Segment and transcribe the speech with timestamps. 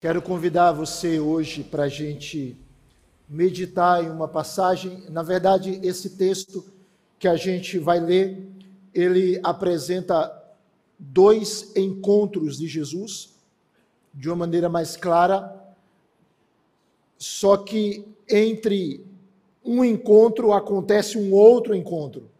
[0.00, 2.56] Quero convidar você hoje para a gente
[3.28, 5.02] meditar em uma passagem.
[5.10, 6.64] Na verdade, esse texto
[7.18, 8.48] que a gente vai ler,
[8.94, 10.32] ele apresenta
[10.96, 13.34] dois encontros de Jesus
[14.14, 15.52] de uma maneira mais clara.
[17.18, 19.04] Só que entre
[19.64, 22.30] um encontro acontece um outro encontro.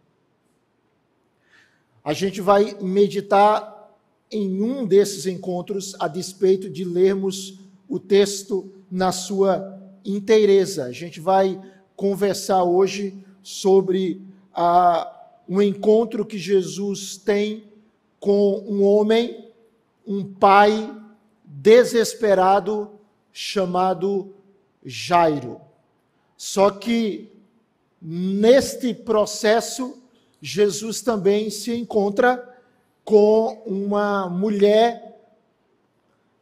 [2.05, 3.78] A gente vai meditar
[4.31, 10.85] em um desses encontros, a despeito de lermos o texto na sua inteireza.
[10.85, 11.59] A gente vai
[11.95, 14.21] conversar hoje sobre
[14.53, 15.11] a,
[15.47, 17.63] um encontro que Jesus tem
[18.19, 19.47] com um homem,
[20.05, 20.95] um pai
[21.43, 22.91] desesperado
[23.31, 24.33] chamado
[24.85, 25.59] Jairo.
[26.37, 27.31] Só que
[28.01, 30.01] neste processo,
[30.41, 32.48] Jesus também se encontra
[33.09, 35.19] com uma mulher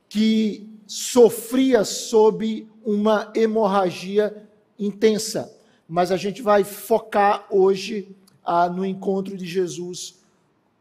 [0.10, 4.46] que sofria sob uma hemorragia
[4.78, 5.58] intensa.
[5.88, 10.20] Mas a gente vai focar hoje ah, no encontro de Jesus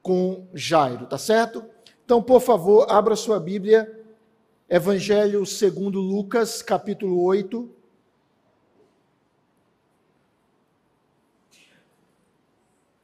[0.03, 1.65] com Jairo, tá certo?
[2.05, 4.05] Então, por favor, abra sua Bíblia,
[4.69, 7.71] Evangelho segundo Lucas, capítulo 8.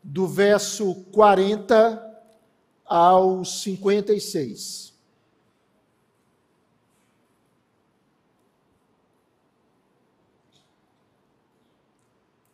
[0.03, 2.11] Do verso 40
[2.95, 4.93] ao 56.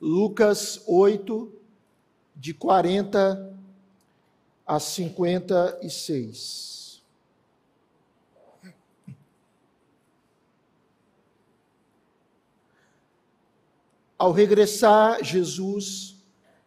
[0.00, 1.53] Lucas 8,
[2.36, 3.53] de 40
[4.64, 7.03] a 56.
[14.16, 16.14] Ao regressar Jesus,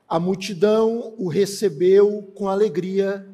[0.09, 3.30] a multidão o recebeu com alegria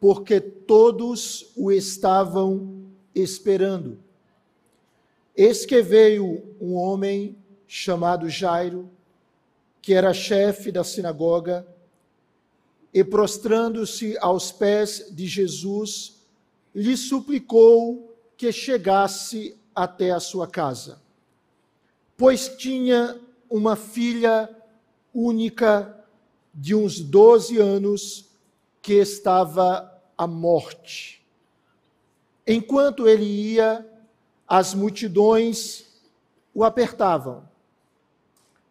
[0.00, 3.98] porque todos o estavam esperando.
[5.34, 8.90] Eis que veio um homem chamado Jairo,
[9.82, 11.66] que era chefe da sinagoga,
[12.92, 16.22] e prostrando-se aos pés de Jesus,
[16.74, 21.00] lhe suplicou que chegasse até a sua casa,
[22.16, 24.48] pois tinha uma filha
[25.12, 26.04] única
[26.54, 28.25] de uns doze anos
[28.86, 31.20] que estava à morte.
[32.46, 33.84] Enquanto ele ia,
[34.46, 35.86] as multidões
[36.54, 37.42] o apertavam.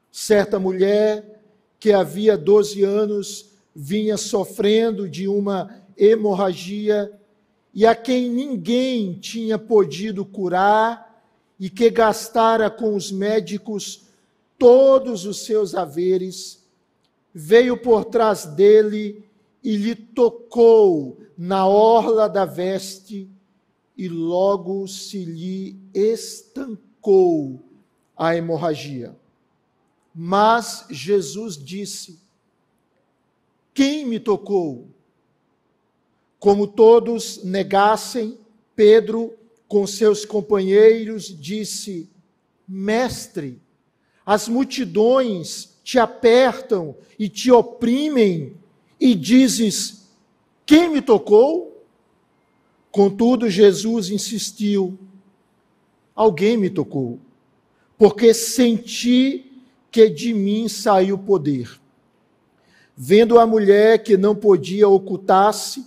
[0.10, 1.42] Certa mulher
[1.78, 7.12] que havia 12 anos vinha sofrendo de uma hemorragia
[7.74, 11.22] e a quem ninguém tinha podido curar
[11.60, 14.06] e que gastara com os médicos
[14.58, 16.64] todos os seus haveres,
[17.34, 19.26] veio por trás dele
[19.66, 23.28] e lhe tocou na orla da veste,
[23.98, 27.60] e logo se lhe estancou
[28.16, 29.16] a hemorragia.
[30.14, 32.20] Mas Jesus disse:
[33.74, 34.88] Quem me tocou?
[36.38, 38.38] Como todos negassem,
[38.76, 39.34] Pedro,
[39.68, 42.08] com seus companheiros, disse:
[42.68, 43.60] Mestre,
[44.24, 48.64] as multidões te apertam e te oprimem
[49.06, 50.08] e dizes:
[50.66, 51.86] Quem me tocou?
[52.92, 54.98] Contudo, Jesus insistiu:
[56.16, 57.20] Alguém me tocou,
[58.00, 59.62] porque senti
[59.92, 61.80] que de mim saiu poder.
[62.98, 65.86] Vendo a mulher que não podia ocultar-se,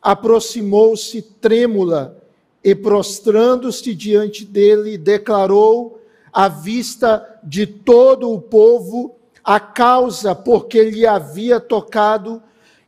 [0.00, 2.16] aproximou-se trêmula
[2.62, 6.00] e, prostrando-se diante dele, declarou
[6.32, 12.40] à vista de todo o povo a causa porque lhe havia tocado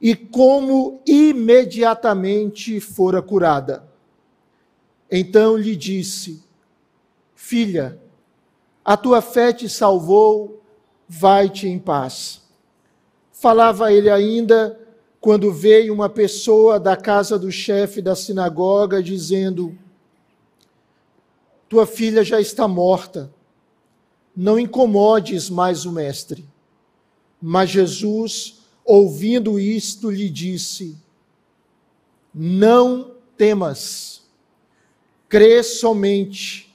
[0.04, 3.88] e como imediatamente fora curada.
[5.10, 6.44] Então lhe disse:
[7.34, 7.98] Filha,
[8.84, 10.62] a tua fé te salvou,
[11.09, 12.43] vai-te em paz.
[13.32, 14.78] Falava ele ainda
[15.19, 19.75] quando veio uma pessoa da casa do chefe da sinagoga dizendo:
[21.66, 23.32] Tua filha já está morta
[24.37, 26.44] não incomodes mais o mestre.
[27.40, 30.96] Mas Jesus, ouvindo isto, lhe disse:
[32.32, 34.22] Não temas,
[35.28, 36.75] crê somente,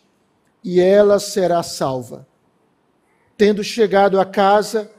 [0.64, 2.28] e ela será salva.
[3.38, 4.92] Tendo chegado a casa,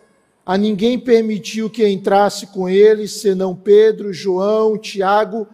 [0.47, 5.47] a ninguém permitiu que entrasse com ele, senão Pedro, João, Tiago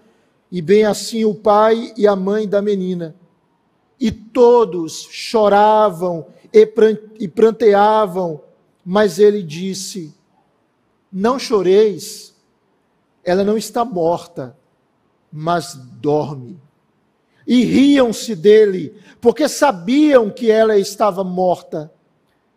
[0.50, 3.14] e bem assim o pai e a mãe da menina.
[3.98, 8.40] E todos choravam e pranteavam,
[8.84, 10.14] mas ele disse:
[11.18, 12.34] Não choreis,
[13.24, 14.54] ela não está morta,
[15.32, 16.60] mas dorme.
[17.46, 21.90] e riam-se dele, porque sabiam que ela estava morta.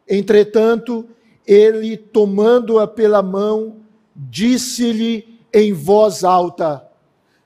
[0.06, 1.08] Entretanto,
[1.48, 3.78] ele, tomando-a pela mão,
[4.14, 6.86] disse-lhe em voz alta: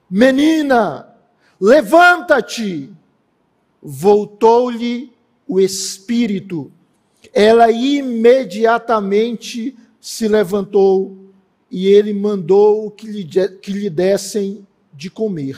[0.09, 1.15] Menina,
[1.61, 2.91] levanta-te.
[3.79, 5.13] Voltou-lhe
[5.47, 6.71] o espírito.
[7.31, 11.17] Ela imediatamente se levantou
[11.71, 13.23] e ele mandou que lhe,
[13.61, 15.57] que lhe dessem de comer.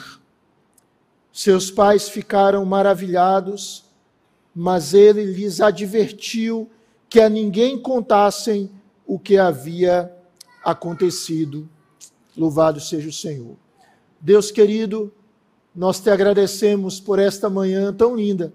[1.33, 3.85] Seus pais ficaram maravilhados,
[4.53, 6.69] mas ele lhes advertiu
[7.09, 8.69] que a ninguém contassem
[9.03, 10.15] o que havia
[10.63, 11.67] acontecido.
[12.37, 13.55] Louvado seja o Senhor.
[14.21, 15.11] Deus querido,
[15.75, 18.53] nós te agradecemos por esta manhã tão linda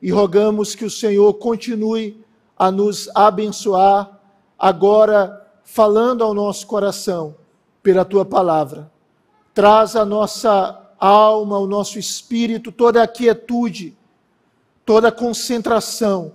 [0.00, 2.24] e rogamos que o Senhor continue
[2.56, 4.17] a nos abençoar
[4.58, 7.36] agora falando ao nosso coração
[7.82, 8.90] pela tua palavra.
[9.54, 13.96] Traz a nossa alma, ao nosso espírito toda a quietude,
[14.84, 16.32] toda a concentração,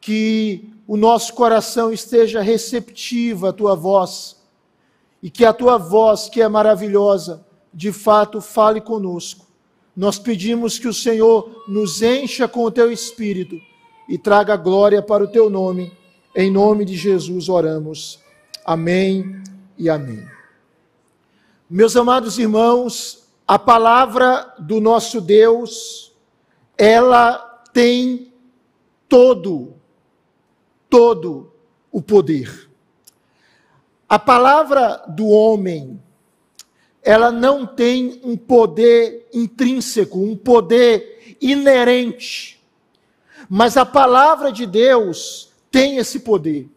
[0.00, 4.36] que o nosso coração esteja receptivo à tua voz
[5.22, 7.44] e que a tua voz, que é maravilhosa,
[7.74, 9.46] de fato fale conosco.
[9.94, 13.56] Nós pedimos que o Senhor nos encha com o teu espírito
[14.08, 15.92] e traga glória para o teu nome.
[16.34, 18.20] Em nome de Jesus oramos.
[18.64, 19.42] Amém
[19.78, 20.28] e amém.
[21.68, 26.14] Meus amados irmãos, a palavra do nosso Deus,
[26.76, 27.38] ela
[27.72, 28.32] tem
[29.08, 29.74] todo,
[30.90, 31.50] todo
[31.90, 32.68] o poder.
[34.06, 36.02] A palavra do homem,
[37.02, 42.62] ela não tem um poder intrínseco, um poder inerente.
[43.48, 46.68] Mas a palavra de Deus tem esse poder.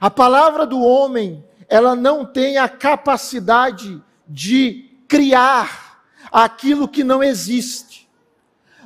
[0.00, 8.08] A palavra do homem, ela não tem a capacidade de criar aquilo que não existe.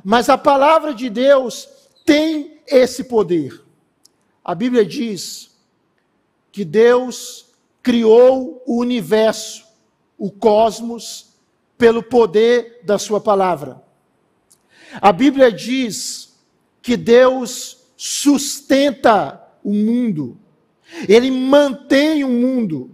[0.04, 1.68] Mas a palavra de Deus
[2.04, 3.62] tem esse poder.
[4.44, 5.50] A Bíblia diz
[6.50, 7.46] que Deus
[7.82, 9.66] criou o universo,
[10.18, 11.32] o cosmos,
[11.76, 13.82] pelo poder da Sua palavra.
[15.00, 16.38] A Bíblia diz
[16.80, 20.42] que Deus sustenta o mundo
[21.08, 22.90] ele mantém o mundo,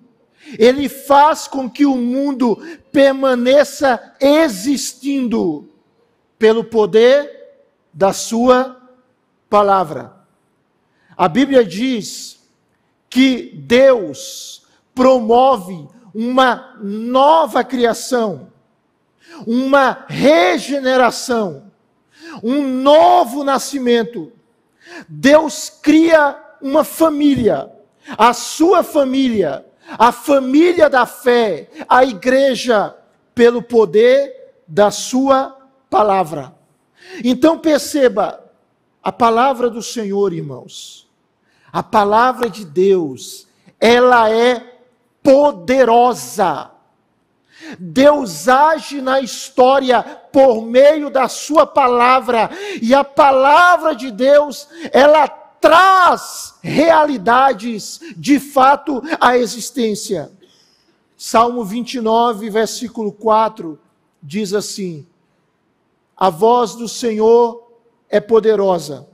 [0.59, 2.57] ele faz com que o mundo
[2.91, 5.69] permaneça existindo
[6.39, 7.31] pelo poder
[7.93, 8.81] da Sua
[9.51, 10.17] palavra.
[11.17, 12.39] A Bíblia diz
[13.11, 14.63] que Deus
[14.95, 18.53] promove uma nova criação,
[19.47, 21.71] uma regeneração,
[22.43, 24.33] um novo nascimento.
[25.07, 27.79] Deus cria uma família
[28.17, 29.67] a sua família,
[29.99, 32.95] a família da fé, a igreja,
[33.35, 35.57] pelo poder da sua
[35.91, 36.55] palavra.
[37.25, 38.45] Então perceba,
[39.03, 41.09] a palavra do Senhor, irmãos,
[41.73, 43.47] a palavra de Deus,
[43.81, 44.81] ela é
[45.23, 46.71] poderosa.
[47.79, 52.51] Deus age na história por meio da sua palavra,
[52.81, 60.31] e a palavra de Deus, ela traz realidades de fato à existência.
[61.17, 63.79] Salmo 29, versículo 4
[64.23, 65.07] diz assim:
[66.17, 67.73] A voz do Senhor
[68.09, 69.09] é poderosa,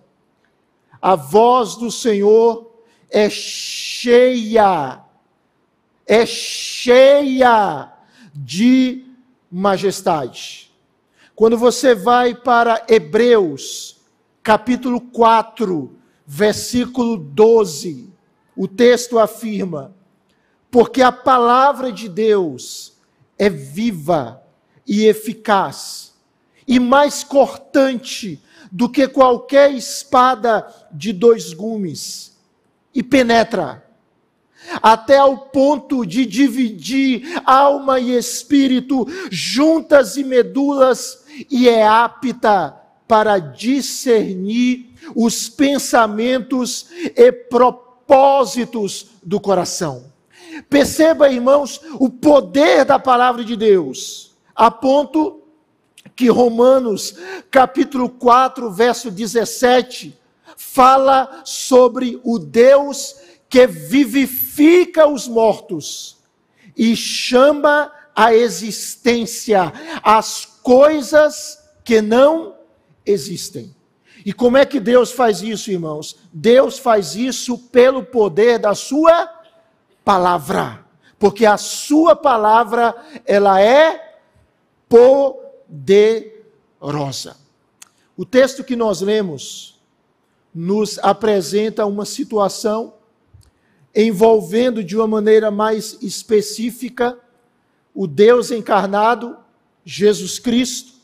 [1.01, 2.71] a voz do Senhor
[3.11, 5.01] é cheia,
[6.07, 7.94] é cheia
[8.35, 9.05] de
[9.51, 10.73] majestade.
[11.35, 14.01] Quando você vai para Hebreus,
[14.43, 18.13] capítulo 4, versículo 12,
[18.57, 19.95] o texto afirma:
[20.71, 22.95] Porque a palavra de Deus
[23.39, 24.43] é viva
[24.87, 26.15] e eficaz,
[26.67, 32.37] e mais cortante do que qualquer espada de dois gumes,
[32.93, 33.85] e penetra
[34.83, 43.39] até ao ponto de dividir alma e espírito, juntas e medulas, e é apta para
[43.39, 50.05] discernir os pensamentos e propósitos do coração.
[50.71, 55.43] Perceba, irmãos, o poder da palavra de Deus, a ponto
[56.15, 57.17] que Romanos,
[57.51, 60.17] capítulo 4, verso 17,
[60.57, 63.17] fala sobre o Deus
[63.49, 64.44] que vivifica
[65.09, 66.19] os mortos
[66.77, 72.57] e chama a existência as coisas que não
[73.05, 73.75] existem.
[74.25, 76.17] E como é que Deus faz isso, irmãos?
[76.33, 79.31] Deus faz isso pelo poder da sua
[80.03, 80.83] palavra.
[81.19, 82.95] Porque a sua palavra,
[83.27, 84.19] ela é
[86.81, 87.37] poderosa.
[88.17, 89.79] O texto que nós lemos
[90.55, 92.95] nos apresenta uma situação
[93.95, 97.19] envolvendo de uma maneira mais específica
[97.95, 99.37] o Deus encarnado,
[99.85, 100.95] Jesus Cristo,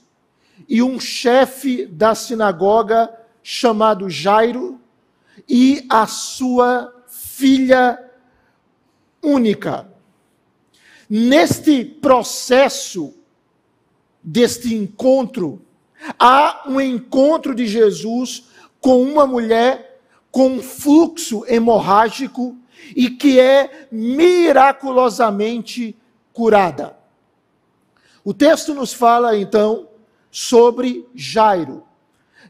[0.69, 4.81] e um chefe da sinagoga chamado Jairo
[5.49, 7.99] e a sua filha
[9.23, 9.89] única.
[11.09, 13.15] Neste processo
[14.23, 15.65] deste encontro,
[16.19, 18.45] há um encontro de Jesus
[18.81, 22.57] com uma mulher com um fluxo hemorrágico
[22.95, 25.97] e que é miraculosamente
[26.33, 26.97] curada.
[28.25, 29.89] O texto nos fala então
[30.31, 31.85] sobre Jairo.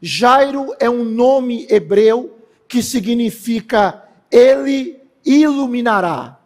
[0.03, 6.39] Jairo é um nome hebreu que significa ele iluminará.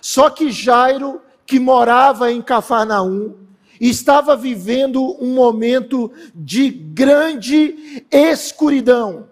[0.00, 3.34] Só que Jairo, que morava em Cafarnaum,
[3.80, 9.28] estava vivendo um momento de grande escuridão,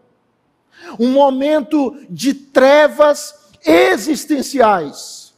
[0.98, 5.34] um momento de trevas existenciais.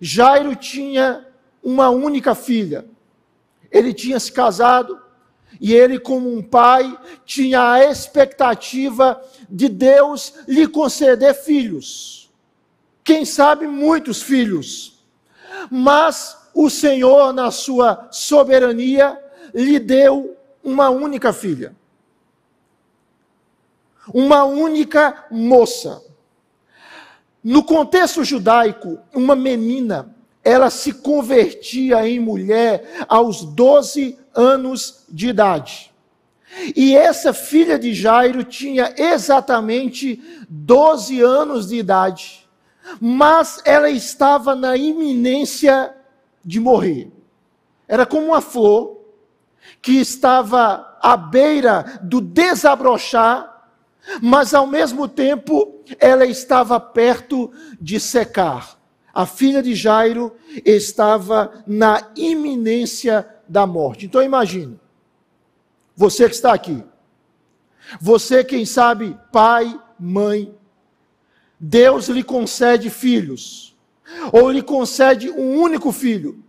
[0.00, 1.26] Jairo tinha
[1.62, 2.86] uma única filha.
[3.70, 5.00] Ele tinha se casado
[5.60, 12.30] e ele, como um pai, tinha a expectativa de Deus lhe conceder filhos.
[13.02, 15.04] Quem sabe muitos filhos.
[15.70, 19.18] Mas o Senhor, na sua soberania,
[19.54, 21.74] lhe deu uma única filha.
[24.12, 26.02] Uma única moça.
[27.42, 35.92] No contexto judaico, uma menina, ela se convertia em mulher aos 12 anos de idade.
[36.74, 42.48] E essa filha de Jairo tinha exatamente 12 anos de idade,
[43.00, 45.94] mas ela estava na iminência
[46.44, 47.10] de morrer.
[47.88, 49.00] Era como uma flor
[49.82, 53.55] que estava à beira do desabrochar,
[54.22, 58.78] mas ao mesmo tempo ela estava perto de secar.
[59.12, 64.06] A filha de Jairo estava na iminência da morte.
[64.06, 64.78] Então imagine,
[65.94, 66.84] você que está aqui,
[68.00, 70.54] você, quem sabe, pai, mãe,
[71.58, 73.76] Deus lhe concede filhos,
[74.32, 76.42] ou lhe concede um único filho,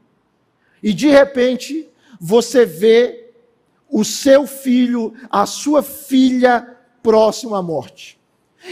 [0.81, 3.31] e de repente você vê
[3.89, 6.76] o seu filho, a sua filha
[7.07, 8.19] próximo à morte.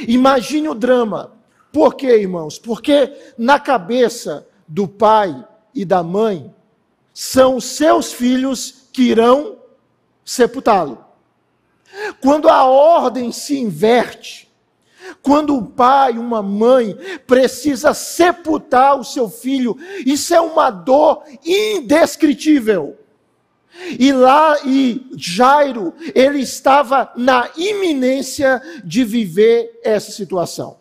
[0.10, 1.32] Imagine o drama.
[1.72, 2.60] Por quê, irmãos?
[2.60, 6.54] Porque na cabeça do pai e da mãe
[7.13, 9.56] são os seus filhos que irão
[10.25, 11.06] sepultá-lo.
[12.20, 14.51] Quando a ordem se inverte,
[15.24, 16.94] quando um pai, uma mãe
[17.25, 22.98] precisa sepultar o seu filho, isso é uma dor indescritível.
[24.00, 30.77] E lá, e Jairo, ele estava na iminência de viver essa situação.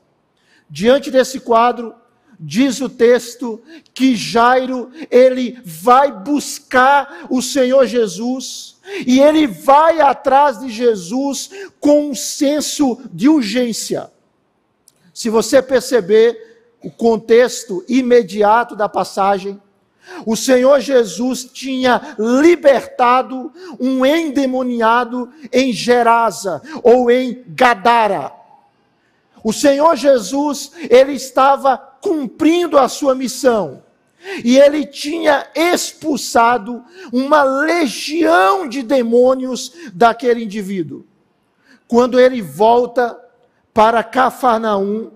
[0.71, 1.95] Diante desse quadro,
[2.39, 3.61] diz o texto
[3.93, 12.11] que Jairo, ele vai buscar o Senhor Jesus e ele vai atrás de Jesus com
[12.11, 14.11] um senso de urgência.
[15.13, 19.61] Se você perceber o contexto imediato da passagem,
[20.27, 28.33] o Senhor Jesus tinha libertado um endemoniado em Gerasa ou em Gadara.
[29.43, 33.83] O Senhor Jesus, ele estava cumprindo a sua missão.
[34.43, 36.83] E ele tinha expulsado
[37.13, 41.05] uma legião de demônios daquele indivíduo.
[41.87, 43.19] Quando ele volta
[43.75, 45.11] para Cafarnaum,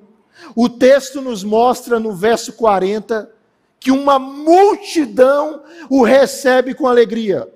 [0.55, 3.38] o texto nos mostra no verso 40
[3.81, 7.49] que uma multidão o recebe com alegria.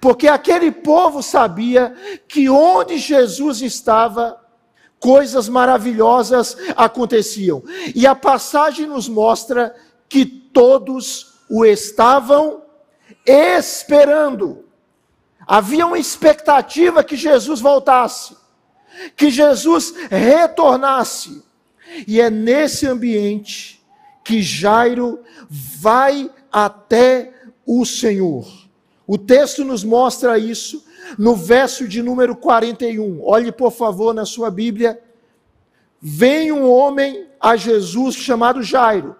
[0.00, 1.94] Porque aquele povo sabia
[2.26, 4.40] que onde Jesus estava,
[4.98, 7.62] coisas maravilhosas aconteciam.
[7.94, 9.74] E a passagem nos mostra
[10.08, 12.62] que todos o estavam
[13.26, 14.64] esperando.
[15.46, 18.34] Havia uma expectativa que Jesus voltasse,
[19.14, 21.44] que Jesus retornasse.
[22.08, 23.83] E é nesse ambiente
[24.24, 27.32] que Jairo vai até
[27.66, 28.46] o Senhor.
[29.06, 30.82] O texto nos mostra isso
[31.18, 33.22] no verso de número 41.
[33.22, 34.98] Olhe, por favor, na sua Bíblia.
[36.00, 39.14] Vem um homem a Jesus chamado Jairo.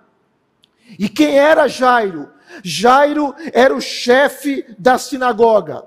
[0.98, 2.30] E quem era Jairo?
[2.62, 5.84] Jairo era o chefe da sinagoga.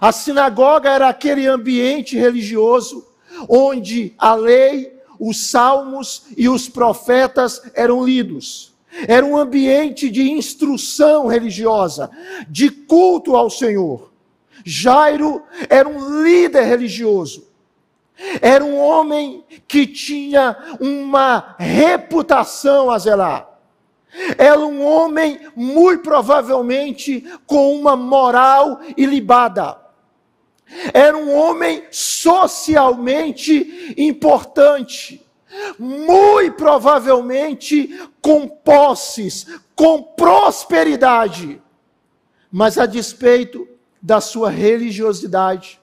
[0.00, 3.06] A sinagoga era aquele ambiente religioso
[3.48, 8.74] onde a lei, os salmos e os profetas eram lidos.
[9.06, 12.10] Era um ambiente de instrução religiosa,
[12.48, 14.10] de culto ao Senhor.
[14.64, 17.48] Jairo era um líder religioso.
[18.40, 23.48] Era um homem que tinha uma reputação a zelar.
[24.36, 29.79] Era um homem, muito provavelmente, com uma moral ilibada.
[30.92, 35.26] Era um homem socialmente importante.
[35.78, 41.60] Muito provavelmente com posses, com prosperidade.
[42.50, 43.68] Mas a despeito
[44.00, 45.80] da sua religiosidade,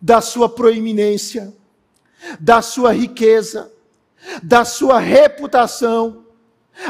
[0.00, 1.52] da sua proeminência,
[2.38, 3.72] da sua riqueza,
[4.42, 6.24] da sua reputação,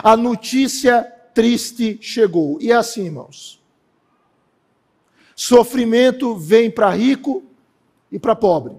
[0.02, 1.02] a notícia
[1.34, 2.58] triste chegou.
[2.60, 3.63] E é assim, irmãos.
[5.34, 7.42] Sofrimento vem para rico
[8.10, 8.76] e para pobre.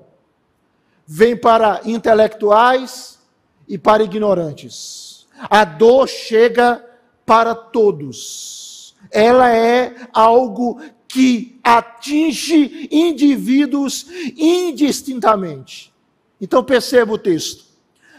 [1.06, 3.20] Vem para intelectuais
[3.68, 5.28] e para ignorantes.
[5.38, 6.84] A dor chega
[7.26, 8.96] para todos.
[9.12, 15.94] Ela é algo que atinge indivíduos indistintamente.
[16.40, 17.66] Então perceba o texto.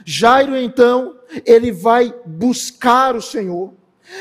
[0.04, 3.74] Jairo, então, ele vai buscar o Senhor.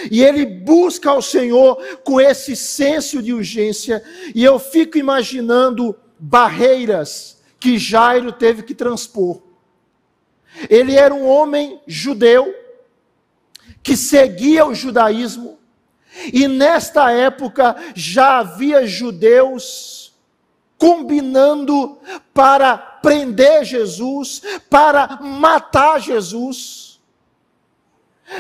[0.10, 4.04] E ele busca o Senhor com esse senso de urgência.
[4.34, 9.42] E eu fico imaginando barreiras que Jairo teve que transpor.
[10.70, 12.54] Ele era um homem judeu
[13.84, 15.60] que seguia o judaísmo.
[16.32, 20.14] E nesta época já havia judeus
[20.78, 21.98] combinando
[22.34, 26.85] para prender Jesus, para matar Jesus.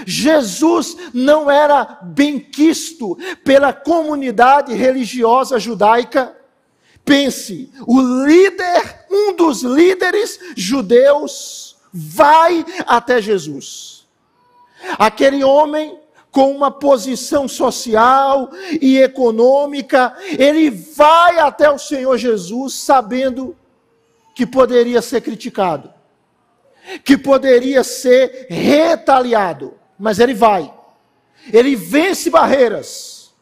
[0.05, 6.35] Jesus não era benquisto pela comunidade religiosa judaica.
[7.03, 14.05] Pense, o líder, um dos líderes judeus, vai até Jesus.
[14.97, 15.99] Aquele homem
[16.35, 18.49] com uma posição social
[18.81, 23.55] e econômica, ele vai até o Senhor Jesus sabendo
[24.35, 25.93] que poderia ser criticado,
[27.05, 30.73] que poderia ser retaliado, mas ele vai.
[31.51, 33.33] Ele vence barreiras.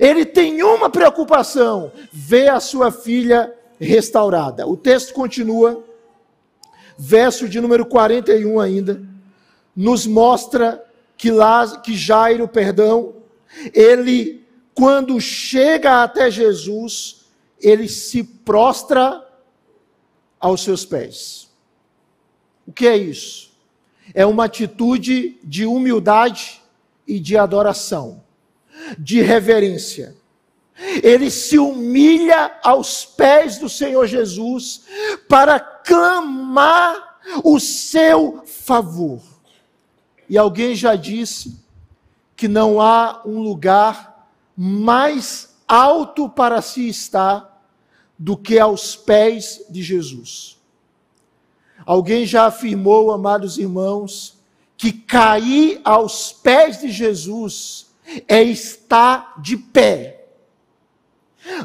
[0.00, 4.66] Ele tem uma preocupação: ver a sua filha restaurada.
[4.66, 5.84] O texto continua,
[6.98, 9.02] verso de número 41 ainda,
[9.74, 10.84] nos mostra
[11.16, 13.14] que, Lázaro, que Jairo, perdão,
[13.72, 17.26] ele, quando chega até Jesus,
[17.60, 19.26] ele se prostra
[20.38, 21.50] aos seus pés.
[22.66, 23.49] O que é isso?
[24.14, 26.60] É uma atitude de humildade
[27.06, 28.22] e de adoração,
[28.98, 30.16] de reverência.
[31.02, 34.82] Ele se humilha aos pés do Senhor Jesus
[35.28, 39.20] para clamar o seu favor.
[40.28, 41.58] E alguém já disse
[42.36, 47.64] que não há um lugar mais alto para se estar
[48.18, 50.59] do que aos pés de Jesus.
[51.90, 54.38] Alguém já afirmou, amados irmãos,
[54.76, 57.88] que cair aos pés de Jesus
[58.28, 60.18] é estar de pé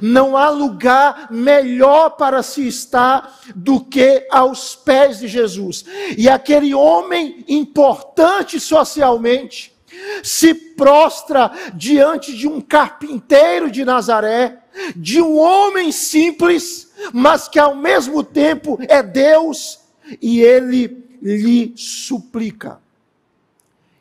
[0.02, 5.86] não há lugar melhor para se estar do que aos pés de Jesus.
[6.18, 9.76] E aquele homem importante socialmente
[10.24, 14.64] se prostra diante de um carpinteiro de Nazaré,
[14.96, 19.85] de um homem simples, mas que ao mesmo tempo é Deus,
[20.22, 22.80] e ele lhe suplica.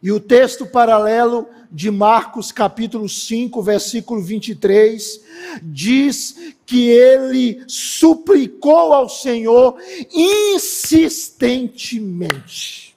[0.02, 5.24] E o texto paralelo de Marcos capítulo 5, versículo 23,
[5.62, 9.78] diz que ele suplicou ao Senhor
[10.12, 12.94] insistentemente.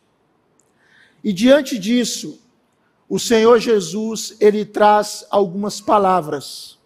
[1.24, 2.38] E diante disso,
[3.10, 6.78] o Senhor Jesus, ele traz algumas palavras.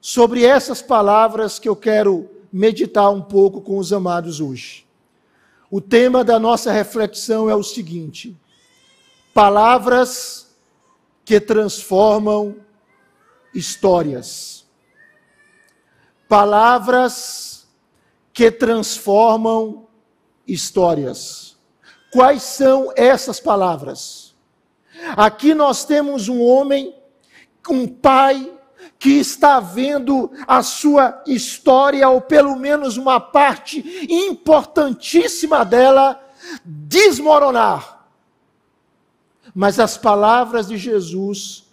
[0.00, 4.83] Sobre essas palavras que eu quero meditar um pouco com os amados hoje.
[5.76, 8.40] O tema da nossa reflexão é o seguinte:
[9.34, 10.56] palavras
[11.24, 12.58] que transformam
[13.52, 14.68] histórias.
[16.28, 17.66] Palavras
[18.32, 19.88] que transformam
[20.46, 21.56] histórias.
[22.12, 24.32] Quais são essas palavras?
[25.16, 26.94] Aqui nós temos um homem,
[27.68, 28.48] um pai,
[29.04, 36.18] que está vendo a sua história, ou pelo menos uma parte importantíssima dela,
[36.64, 37.94] desmoronar
[39.54, 41.64] mas as palavras de Jesus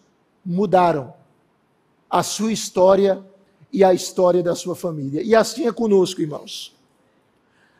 [0.46, 1.13] mudaram
[2.08, 3.24] a sua história
[3.74, 5.24] e a história da sua família.
[5.24, 6.76] E assim é conosco, irmãos.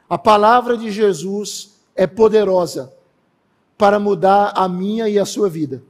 [0.10, 2.92] A palavra de Jesus é poderosa
[3.78, 5.84] para mudar a minha e a sua vida,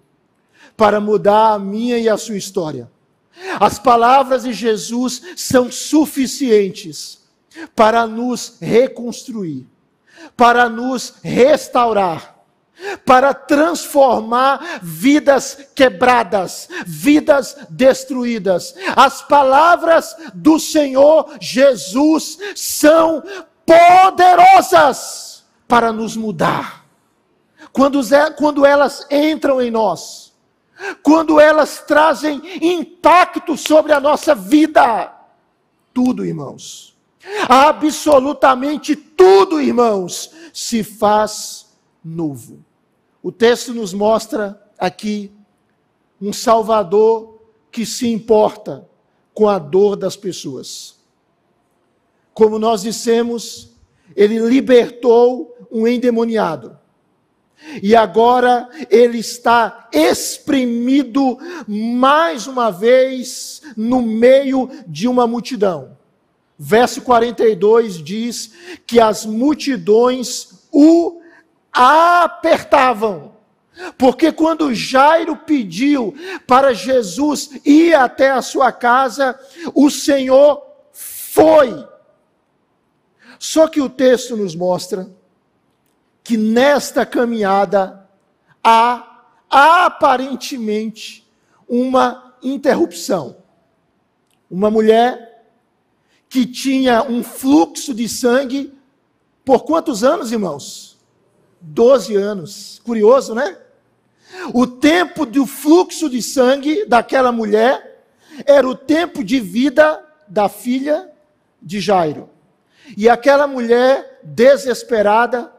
[0.76, 2.92] para mudar a minha e a sua história.
[3.60, 7.22] As palavras de Jesus são suficientes
[7.76, 9.68] para nos reconstruir,
[10.36, 12.38] para nos restaurar,
[13.06, 18.74] para transformar vidas quebradas, vidas destruídas.
[18.96, 23.24] As palavras do Senhor Jesus são
[23.66, 26.86] poderosas para nos mudar.
[27.72, 28.02] Quando,
[28.38, 30.31] quando elas entram em nós,
[31.04, 35.14] quando elas trazem impacto sobre a nossa vida,
[35.94, 36.98] tudo, irmãos,
[37.48, 41.68] absolutamente tudo, irmãos, se faz
[42.04, 42.64] novo.
[43.22, 45.32] O texto nos mostra aqui
[46.20, 47.40] um Salvador
[47.72, 48.88] que se importa
[49.34, 51.00] com a dor das pessoas.
[52.34, 53.76] Como nós dissemos,
[54.16, 56.81] ele libertou um endemoniado.
[57.82, 65.98] E agora ele está exprimido mais uma vez no meio de uma multidão.
[66.58, 68.52] Verso 42 diz
[68.86, 71.22] que as multidões o
[71.72, 73.32] apertavam.
[73.98, 76.14] Porque quando Jairo pediu
[76.46, 79.40] para Jesus ir até a sua casa,
[79.74, 81.88] o Senhor foi.
[83.40, 85.10] Só que o texto nos mostra
[86.24, 88.08] que nesta caminhada
[88.64, 91.28] há aparentemente
[91.68, 93.38] uma interrupção.
[94.50, 95.46] Uma mulher
[96.30, 98.74] que tinha um fluxo de sangue
[99.44, 100.98] por quantos anos, irmãos?
[101.60, 102.82] Doze anos.
[102.84, 103.58] Curioso, né?
[104.54, 108.06] O tempo do fluxo de sangue daquela mulher
[108.46, 111.10] era o tempo de vida da filha
[111.62, 112.30] de Jairo.
[112.96, 115.52] E aquela mulher desesperada,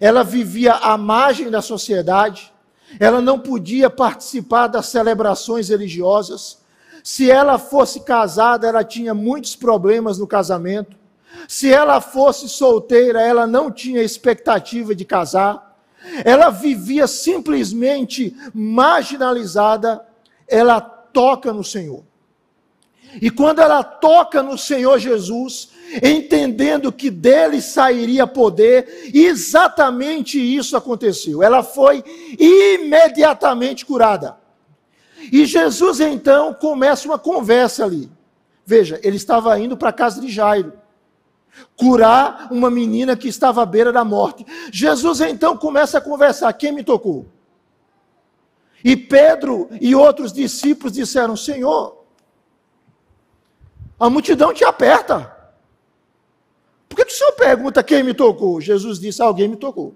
[0.00, 2.52] ela vivia à margem da sociedade,
[3.00, 6.58] ela não podia participar das celebrações religiosas.
[7.02, 10.96] Se ela fosse casada, ela tinha muitos problemas no casamento.
[11.48, 15.76] Se ela fosse solteira, ela não tinha expectativa de casar.
[16.24, 20.04] Ela vivia simplesmente marginalizada.
[20.48, 22.02] Ela toca no Senhor.
[23.20, 25.70] E quando ela toca no Senhor Jesus,
[26.02, 31.42] entendendo que dele sairia poder, exatamente isso aconteceu.
[31.42, 32.04] Ela foi
[32.38, 34.36] imediatamente curada.
[35.32, 38.10] E Jesus então começa uma conversa ali.
[38.64, 40.72] Veja, ele estava indo para a casa de Jairo
[41.76, 44.44] curar uma menina que estava à beira da morte.
[44.72, 47.26] Jesus então começa a conversar: quem me tocou?
[48.84, 52.04] E Pedro e outros discípulos disseram: Senhor,
[53.98, 55.35] a multidão te aperta.
[56.96, 58.58] Por que, o senhor pergunta quem me tocou?
[58.58, 59.94] Jesus disse: Alguém me tocou.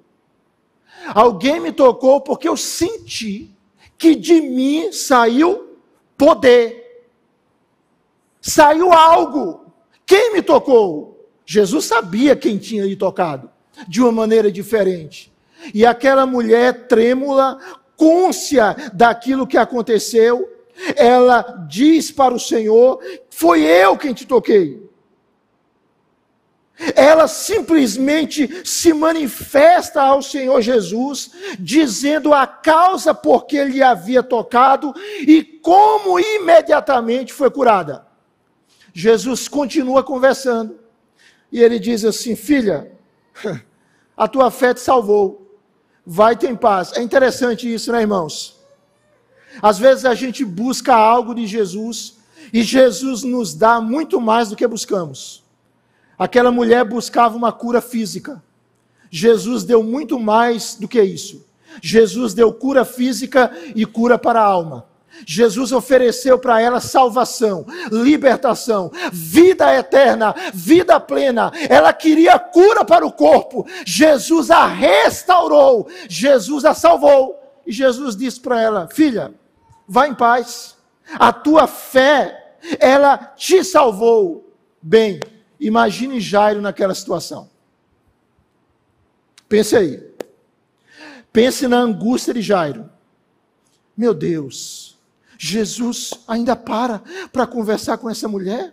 [1.15, 3.51] Alguém me tocou porque eu senti
[3.97, 5.79] que de mim saiu
[6.19, 7.09] poder.
[8.39, 9.65] Saiu algo.
[10.05, 11.27] Quem me tocou?
[11.47, 13.51] Jesus sabia quem tinha lhe tocado,
[13.89, 15.33] de uma maneira diferente.
[15.73, 17.59] E aquela mulher trêmula,
[17.97, 20.53] côncia daquilo que aconteceu,
[20.95, 24.90] ela diz para o Senhor: Foi eu quem te toquei.
[26.97, 34.95] Ela simplesmente se manifesta ao Senhor Jesus, dizendo a causa por que ele havia tocado
[35.21, 38.07] e como imediatamente foi curada.
[38.95, 40.79] Jesus continua conversando
[41.53, 42.91] e ele diz assim: Filha,
[44.17, 45.59] a tua fé te salvou,
[46.05, 46.93] vai ter paz.
[46.95, 48.59] É interessante isso, né, irmãos?
[49.61, 52.19] Às vezes a gente busca algo de Jesus
[52.53, 55.45] e Jesus nos dá muito mais do que buscamos.
[56.21, 58.43] Aquela mulher buscava uma cura física.
[59.11, 61.47] Jesus deu muito mais do que isso.
[61.81, 64.85] Jesus deu cura física e cura para a alma.
[65.25, 71.51] Jesus ofereceu para ela salvação, libertação, vida eterna, vida plena.
[71.71, 73.67] Ela queria cura para o corpo.
[73.87, 77.41] Jesus a restaurou, Jesus a salvou.
[77.67, 79.33] E Jesus disse para ela: Filha,
[79.89, 80.77] vá em paz.
[81.15, 84.53] A tua fé, ela te salvou.
[84.83, 85.19] Bem,
[85.61, 87.51] imagine Jairo naquela situação.
[89.49, 90.03] Pense aí.
[91.33, 92.89] Pense na angústia de Jairo.
[93.97, 94.99] Meu Deus,
[95.39, 98.73] Jesus ainda para para conversar com essa mulher?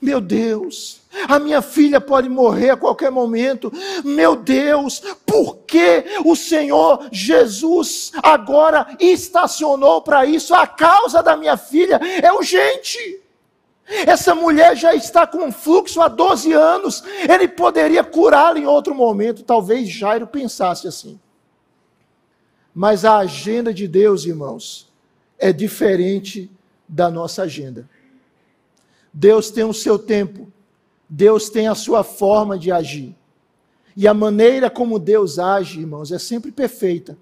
[0.00, 3.70] Meu Deus, a minha filha pode morrer a qualquer momento.
[4.02, 10.54] Meu Deus, por que o Senhor Jesus agora estacionou para isso?
[10.54, 13.20] A causa da minha filha é urgente.
[13.86, 17.02] Essa mulher já está com um fluxo há 12 anos.
[17.28, 19.42] Ele poderia curá-la em outro momento.
[19.42, 21.20] Talvez Jairo pensasse assim.
[22.74, 24.92] Mas a agenda de Deus, irmãos,
[25.38, 26.50] é diferente
[26.88, 27.88] da nossa agenda.
[29.12, 30.52] Deus tem o seu tempo,
[31.08, 33.14] Deus tem a sua forma de agir.
[33.96, 37.16] E a maneira como Deus age, irmãos, é sempre perfeita,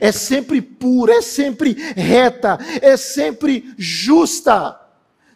[0.00, 4.80] é sempre pura, é sempre reta, é sempre justa.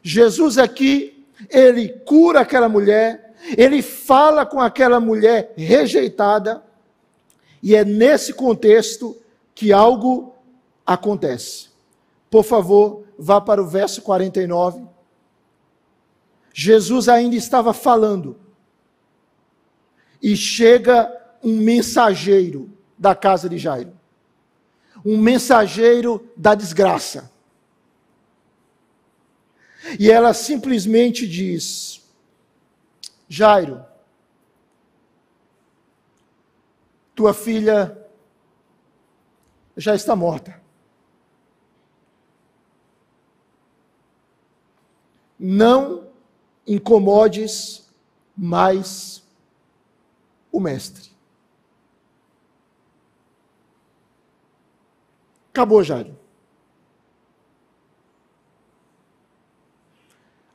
[0.08, 6.62] Jesus aqui, ele cura aquela mulher, ele fala com aquela mulher rejeitada,
[7.62, 9.14] e é nesse contexto
[9.54, 10.34] que algo
[10.86, 11.68] acontece.
[12.30, 14.82] Por favor, vá para o verso 49.
[16.54, 18.38] Jesus ainda estava falando
[20.22, 23.92] e chega um mensageiro da casa de Jairo.
[25.04, 27.30] Um mensageiro da desgraça.
[29.98, 32.03] E ela simplesmente diz:
[33.29, 33.85] Jairo,
[37.14, 37.96] tua filha
[39.77, 40.61] já está morta.
[45.38, 46.09] Não
[46.66, 47.88] incomodes
[48.37, 49.22] mais
[50.51, 51.11] o mestre.
[55.51, 56.16] Acabou, Jairo.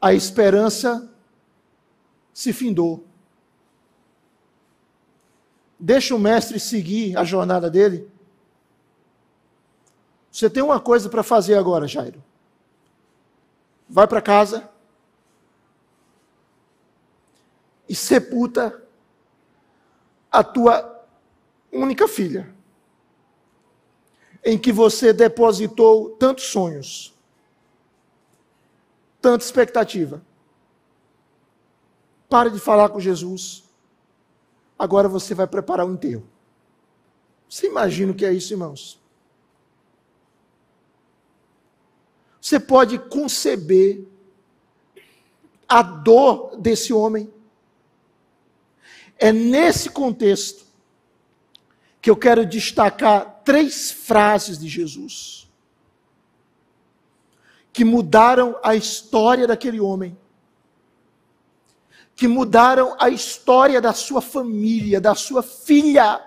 [0.03, 1.09] A esperança
[2.33, 3.05] se findou.
[5.79, 8.11] Deixa o mestre seguir a jornada dele.
[10.29, 12.21] Você tem uma coisa para fazer agora, Jairo.
[13.87, 14.69] Vai para casa
[17.87, 18.83] e sepulta
[20.29, 21.07] a tua
[21.71, 22.53] única filha,
[24.43, 27.12] em que você depositou tantos sonhos,
[29.23, 30.21] tanta expectativa.
[32.29, 33.63] Pare de falar com Jesus.
[34.77, 36.27] Agora você vai preparar o enterro.
[37.49, 39.01] Você imagina o que é isso, irmãos?
[42.41, 44.05] Você pode conceber
[45.69, 47.33] a dor desse homem.
[49.17, 50.65] É nesse contexto
[52.01, 55.42] que eu quero destacar três frases de Jesus
[57.73, 60.15] que mudaram a história daquele homem,
[62.15, 66.21] que mudaram a história da sua família, da sua filha,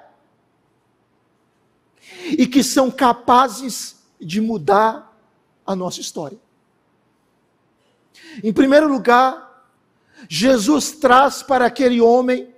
[2.24, 5.16] e que são capazes de mudar
[5.64, 6.38] a nossa história.
[8.42, 9.64] Em primeiro lugar,
[10.28, 12.52] Jesus traz para aquele homem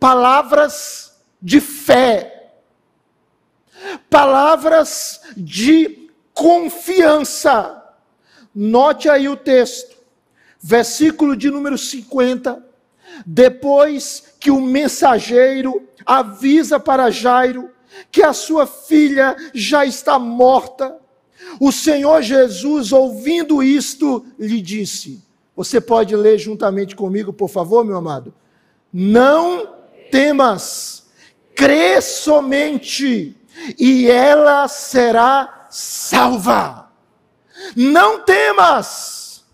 [0.00, 2.54] palavras de fé,
[4.08, 7.77] palavras de confiança.
[8.60, 9.96] Note aí o texto,
[10.60, 12.60] versículo de número 50.
[13.24, 17.70] Depois que o mensageiro avisa para Jairo
[18.10, 20.96] que a sua filha já está morta,
[21.60, 25.22] o Senhor Jesus, ouvindo isto, lhe disse:
[25.54, 28.34] Você pode ler juntamente comigo, por favor, meu amado?
[28.92, 29.72] Não
[30.10, 31.06] temas,
[31.54, 33.36] crê somente,
[33.78, 36.87] e ela será salva.
[37.74, 39.44] Não temas,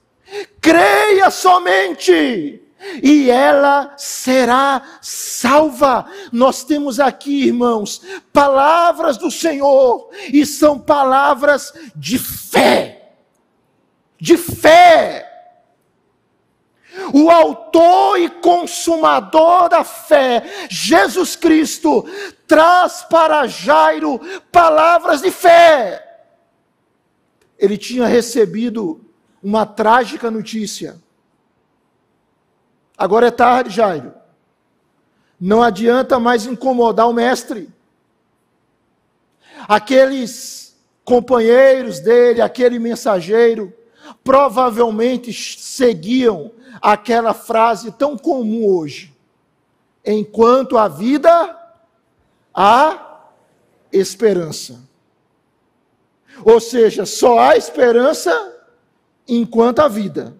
[0.60, 2.60] creia somente,
[3.02, 6.06] e ela será salva.
[6.32, 13.12] Nós temos aqui, irmãos, palavras do Senhor, e são palavras de fé.
[14.18, 15.30] De fé
[17.12, 22.08] o autor e consumador da fé, Jesus Cristo,
[22.46, 26.03] traz para Jairo palavras de fé.
[27.58, 29.00] Ele tinha recebido
[29.42, 30.96] uma trágica notícia.
[32.96, 34.12] Agora é tarde, Jairo.
[35.40, 37.68] Não adianta mais incomodar o mestre.
[39.68, 43.72] Aqueles companheiros dele, aquele mensageiro,
[44.22, 49.14] provavelmente seguiam aquela frase tão comum hoje:
[50.04, 51.58] enquanto a vida,
[52.54, 53.20] há
[53.92, 54.80] esperança.
[56.42, 58.54] Ou seja, só há esperança
[59.28, 60.36] enquanto há vida.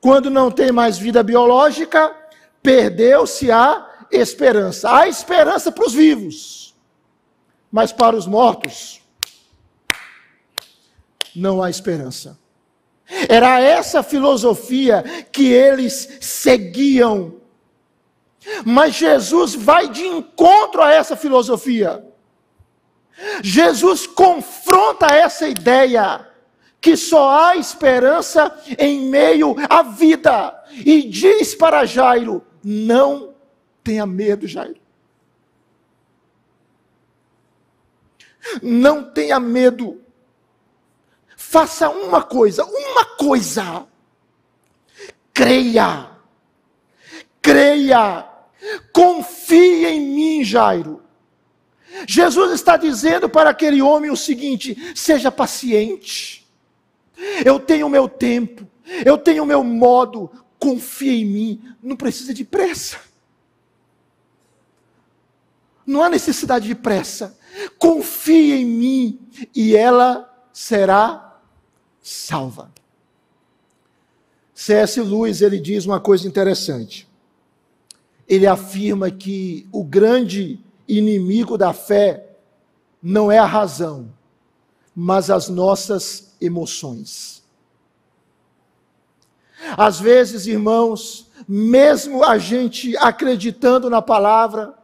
[0.00, 2.14] Quando não tem mais vida biológica,
[2.62, 4.90] perdeu-se a esperança.
[4.90, 6.74] Há esperança para os vivos,
[7.70, 9.02] mas para os mortos,
[11.34, 12.38] não há esperança.
[13.28, 17.36] Era essa filosofia que eles seguiam.
[18.64, 22.04] Mas Jesus vai de encontro a essa filosofia.
[23.42, 26.26] Jesus confronta essa ideia
[26.80, 33.34] que só há esperança em meio à vida e diz para Jairo: não
[33.82, 34.80] tenha medo, Jairo.
[38.62, 40.00] Não tenha medo
[41.48, 43.86] faça uma coisa, uma coisa.
[45.32, 46.10] Creia.
[47.40, 48.28] Creia.
[48.92, 51.02] Confie em mim, Jairo.
[52.06, 56.46] Jesus está dizendo para aquele homem o seguinte: seja paciente.
[57.44, 58.66] Eu tenho o meu tempo,
[59.04, 62.98] eu tenho o meu modo, confie em mim, não precisa de pressa.
[65.84, 67.36] Não há necessidade de pressa.
[67.78, 69.20] Confie em mim
[69.54, 71.40] e ela será
[72.02, 72.70] salva.
[74.54, 75.00] C.S.
[75.00, 77.08] Lewis ele diz uma coisa interessante.
[78.28, 82.24] Ele afirma que o grande inimigo da fé
[83.02, 84.12] não é a razão,
[84.94, 87.44] mas as nossas emoções.
[89.76, 94.74] Às vezes, irmãos, mesmo a gente acreditando na palavra,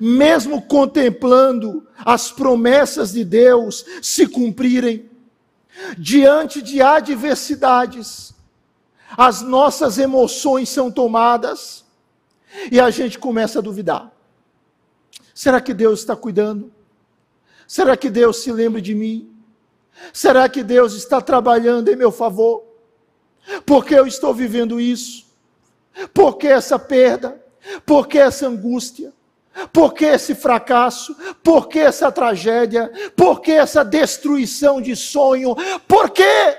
[0.00, 5.10] mesmo contemplando as promessas de Deus se cumprirem,
[5.98, 8.32] diante de adversidades,
[9.16, 11.84] as nossas emoções são tomadas
[12.70, 14.13] e a gente começa a duvidar.
[15.34, 16.72] Será que Deus está cuidando?
[17.66, 19.34] Será que Deus se lembra de mim?
[20.12, 22.64] Será que Deus está trabalhando em meu favor?
[23.66, 25.26] Por que eu estou vivendo isso?
[26.12, 27.42] Por que essa perda?
[27.84, 29.12] Por que essa angústia?
[29.72, 31.16] Por que esse fracasso?
[31.42, 32.90] Por que essa tragédia?
[33.16, 35.54] Por que essa destruição de sonho?
[35.86, 36.58] Por quê?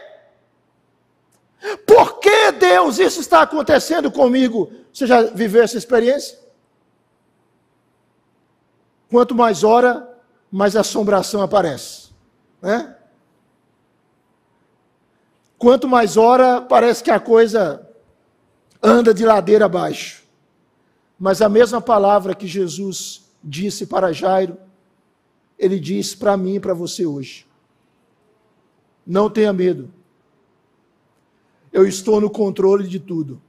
[1.86, 4.72] Por que Deus isso está acontecendo comigo?
[4.94, 6.45] Você já viveu essa experiência?
[9.16, 10.14] Quanto mais ora,
[10.52, 12.10] mais assombração aparece.
[12.62, 12.94] Né?
[15.58, 17.90] Quanto mais ora, parece que a coisa
[18.84, 20.26] anda de ladeira abaixo.
[21.18, 24.58] Mas a mesma palavra que Jesus disse para Jairo,
[25.58, 27.48] ele diz para mim e para você hoje.
[29.08, 29.94] Não tenha medo.
[31.72, 33.42] Eu estou no controle de tudo.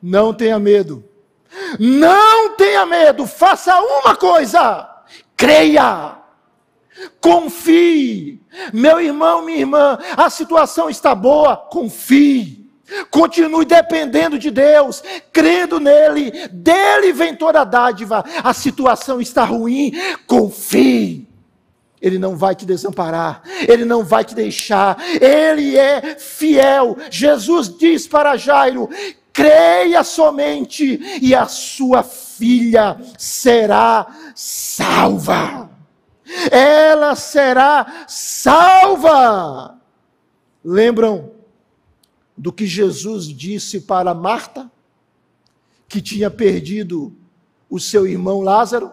[0.00, 1.04] Não tenha medo.
[1.78, 3.26] Não tenha medo.
[3.26, 4.88] Faça uma coisa.
[5.36, 6.16] Creia.
[7.20, 8.40] Confie.
[8.72, 11.56] Meu irmão, minha irmã, a situação está boa.
[11.56, 12.62] Confie.
[13.10, 18.24] Continue dependendo de Deus, crendo nele, dele vem toda a dádiva.
[18.42, 19.92] A situação está ruim,
[20.26, 21.28] confie.
[22.00, 26.96] Ele não vai te desamparar, ele não vai te deixar, ele é fiel.
[27.10, 28.90] Jesus diz para Jairo:
[29.32, 35.70] creia somente, e a sua filha será salva.
[36.50, 39.78] Ela será salva.
[40.64, 41.32] Lembram
[42.36, 44.70] do que Jesus disse para Marta,
[45.88, 47.14] que tinha perdido
[47.68, 48.92] o seu irmão Lázaro.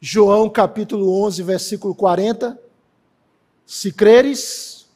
[0.00, 2.58] João capítulo 11, versículo 40.
[3.64, 4.86] Se creres,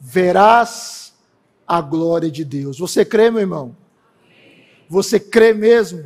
[0.00, 1.01] verás
[1.72, 2.78] a glória de Deus.
[2.78, 3.74] Você crê, meu irmão?
[4.90, 6.04] Você crê mesmo?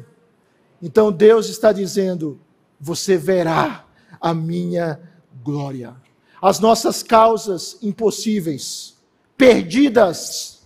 [0.81, 2.41] Então Deus está dizendo:
[2.79, 3.85] você verá
[4.21, 5.01] a minha
[5.43, 5.97] glória.
[6.41, 8.97] As nossas causas impossíveis
[9.37, 10.63] perdidas,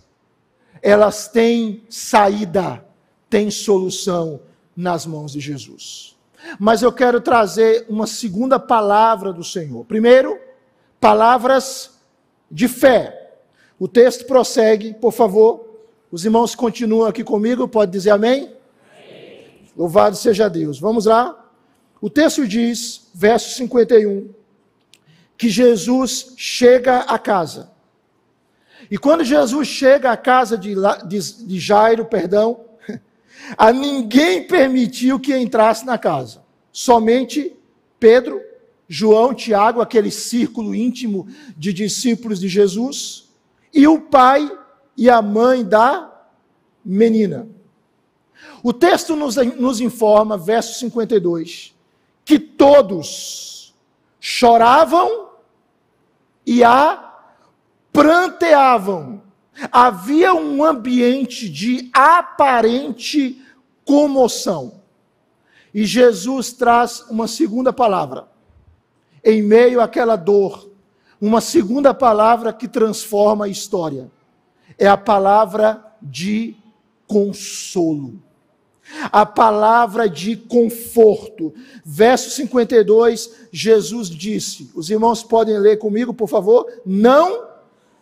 [0.83, 2.85] elas têm saída,
[3.31, 4.43] têm solução
[4.77, 6.15] nas mãos de Jesus.
[6.59, 9.83] Mas eu quero trazer uma segunda palavra do Senhor.
[9.87, 10.39] Primeiro,
[11.01, 11.99] palavras
[12.51, 13.20] de fé.
[13.81, 15.67] O texto prossegue, por favor.
[16.13, 18.53] Os irmãos continuam aqui comigo, pode dizer amém?
[18.95, 19.47] amém?
[19.75, 20.79] Louvado seja Deus.
[20.79, 21.51] Vamos lá.
[21.99, 24.29] O texto diz, verso 51,
[25.39, 27.71] que Jesus chega a casa.
[28.91, 30.75] E quando Jesus chega à casa de,
[31.09, 32.61] de, de Jairo, perdão,
[33.57, 36.43] a ninguém permitiu que entrasse na casa.
[36.71, 37.57] Somente
[37.99, 38.43] Pedro,
[38.87, 43.30] João, Tiago, aquele círculo íntimo de discípulos de Jesus,
[43.73, 44.51] e o pai
[44.97, 46.11] e a mãe da
[46.85, 47.49] menina.
[48.63, 51.75] O texto nos, nos informa, verso 52,
[52.25, 53.75] que todos
[54.19, 55.31] choravam
[56.45, 57.15] e a
[57.93, 59.23] pranteavam.
[59.71, 63.45] Havia um ambiente de aparente
[63.85, 64.81] comoção.
[65.73, 68.29] E Jesus traz uma segunda palavra.
[69.23, 70.70] Em meio àquela dor,
[71.21, 74.11] uma segunda palavra que transforma a história.
[74.79, 76.57] É a palavra de
[77.07, 78.15] consolo.
[79.13, 81.53] A palavra de conforto.
[81.85, 86.67] Verso 52, Jesus disse: Os irmãos podem ler comigo, por favor?
[86.85, 87.47] Não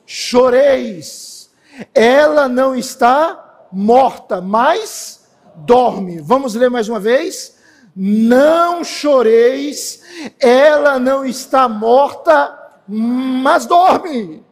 [0.06, 1.50] choreis.
[1.94, 6.20] Ela não está morta, mas dorme.
[6.20, 7.56] Vamos ler mais uma vez?
[7.94, 10.02] Não choreis,
[10.38, 12.56] ela não está morta,
[12.88, 14.44] mas dorme.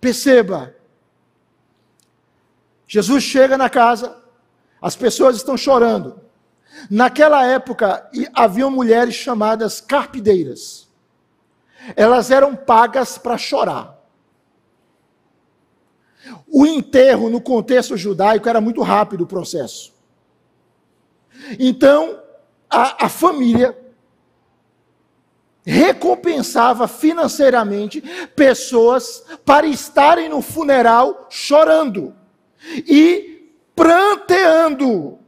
[0.00, 0.74] Perceba.
[2.86, 4.20] Jesus chega na casa,
[4.80, 6.20] as pessoas estão chorando.
[6.90, 10.88] Naquela época havia mulheres chamadas carpideiras.
[11.96, 13.98] Elas eram pagas para chorar.
[16.46, 19.94] O enterro, no contexto judaico, era muito rápido o processo.
[21.58, 22.20] Então,
[22.68, 23.76] a, a família
[25.70, 28.00] recompensava financeiramente
[28.34, 32.12] pessoas para estarem no funeral chorando
[32.88, 35.20] e pranteando.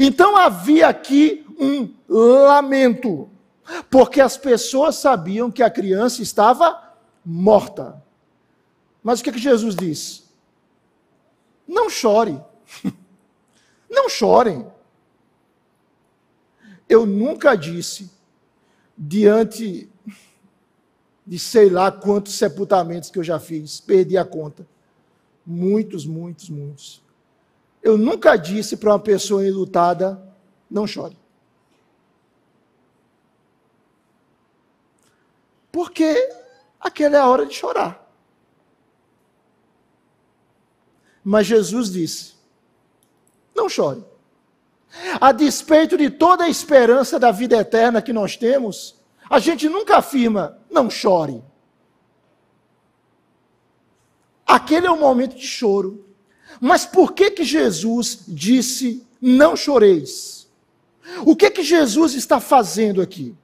[0.00, 3.30] Então havia aqui um lamento,
[3.88, 6.92] porque as pessoas sabiam que a criança estava
[7.24, 8.02] morta.
[9.04, 10.24] Mas o que, que Jesus diz?
[11.66, 12.42] Não chore.
[13.88, 14.66] Não chorem.
[16.88, 18.13] Eu nunca disse,
[18.96, 19.90] diante
[21.26, 24.66] de sei lá quantos sepultamentos que eu já fiz, perdi a conta.
[25.44, 27.02] Muitos, muitos, muitos.
[27.82, 30.20] Eu nunca disse para uma pessoa enlutada,
[30.70, 31.16] não chore.
[35.70, 36.30] Porque
[36.80, 38.00] aquela é a hora de chorar.
[41.22, 42.34] Mas Jesus disse:
[43.54, 44.04] não chore.
[45.20, 48.96] A despeito de toda a esperança da vida eterna que nós temos,
[49.28, 51.42] a gente nunca afirma, não chore.
[54.46, 56.04] Aquele é um momento de choro.
[56.60, 60.48] Mas por que que Jesus disse, não choreis?
[61.26, 63.34] O que que Jesus está fazendo aqui?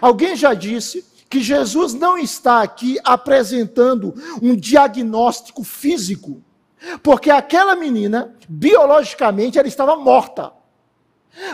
[0.00, 6.40] Alguém já disse que Jesus não está aqui apresentando um diagnóstico físico,
[7.02, 10.52] porque aquela menina, biologicamente, ela estava morta.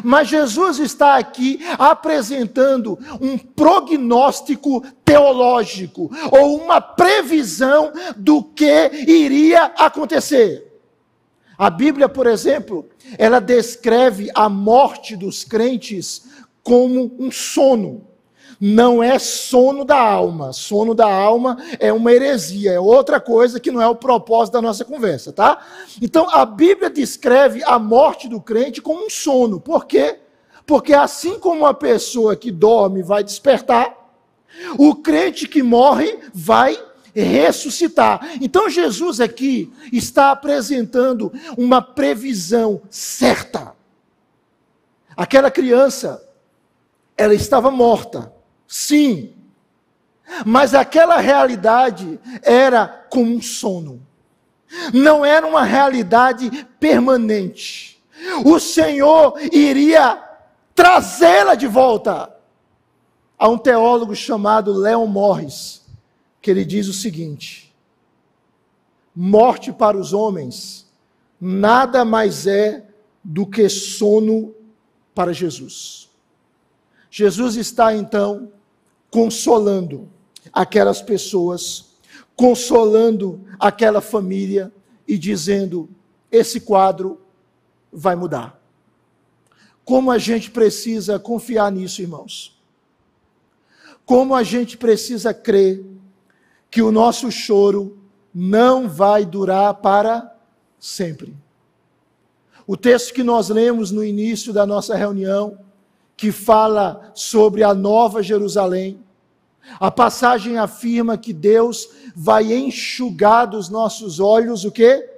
[0.02, 10.66] Mas Jesus está aqui apresentando um prognóstico teológico, ou uma previsão do que iria acontecer.
[11.56, 16.24] A Bíblia, por exemplo, ela descreve a morte dos crentes
[16.62, 18.09] como um sono
[18.60, 20.52] não é sono da alma.
[20.52, 24.62] Sono da alma é uma heresia, é outra coisa que não é o propósito da
[24.62, 25.64] nossa conversa, tá?
[26.02, 29.58] Então a Bíblia descreve a morte do crente como um sono.
[29.58, 30.18] Por quê?
[30.66, 33.96] Porque assim como uma pessoa que dorme vai despertar,
[34.76, 36.78] o crente que morre vai
[37.14, 38.36] ressuscitar.
[38.42, 43.74] Então Jesus aqui está apresentando uma previsão certa.
[45.16, 46.22] Aquela criança,
[47.16, 48.39] ela estava morta.
[48.70, 49.34] Sim.
[50.46, 54.00] Mas aquela realidade era como um sono.
[54.94, 56.48] Não era uma realidade
[56.78, 58.00] permanente.
[58.44, 60.22] O Senhor iria
[60.72, 62.32] trazê-la de volta.
[63.36, 65.84] Há um teólogo chamado Leon Morris,
[66.40, 67.74] que ele diz o seguinte:
[69.16, 70.88] morte para os homens
[71.40, 72.86] nada mais é
[73.24, 74.54] do que sono
[75.12, 76.08] para Jesus.
[77.10, 78.52] Jesus está então
[79.10, 80.08] consolando
[80.52, 81.90] aquelas pessoas,
[82.36, 84.72] consolando aquela família
[85.06, 85.88] e dizendo:
[86.30, 87.20] esse quadro
[87.92, 88.60] vai mudar.
[89.84, 92.56] Como a gente precisa confiar nisso, irmãos.
[94.04, 95.84] Como a gente precisa crer
[96.70, 97.98] que o nosso choro
[98.32, 100.36] não vai durar para
[100.78, 101.36] sempre.
[102.66, 105.58] O texto que nós lemos no início da nossa reunião
[106.20, 109.02] que fala sobre a nova Jerusalém.
[109.80, 115.08] A passagem afirma que Deus vai enxugar dos nossos olhos o que?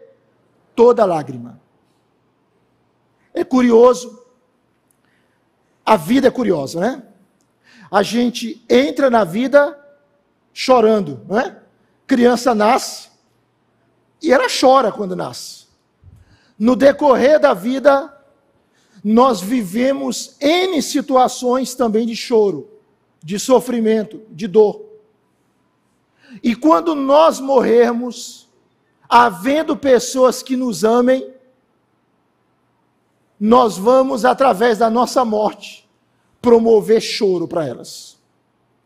[0.76, 1.61] Toda lágrima.
[3.34, 4.24] É curioso.
[5.84, 7.03] A vida é curiosa, né?
[7.90, 9.76] A gente entra na vida
[10.53, 11.62] chorando, não é?
[12.07, 13.09] Criança nasce
[14.22, 15.66] e ela chora quando nasce.
[16.57, 18.16] No decorrer da vida,
[19.03, 22.68] nós vivemos N situações também de choro,
[23.22, 24.84] de sofrimento, de dor.
[26.42, 28.48] E quando nós morrermos,
[29.09, 31.32] havendo pessoas que nos amem,
[33.38, 35.88] nós vamos, através da nossa morte,
[36.40, 38.16] promover choro para elas.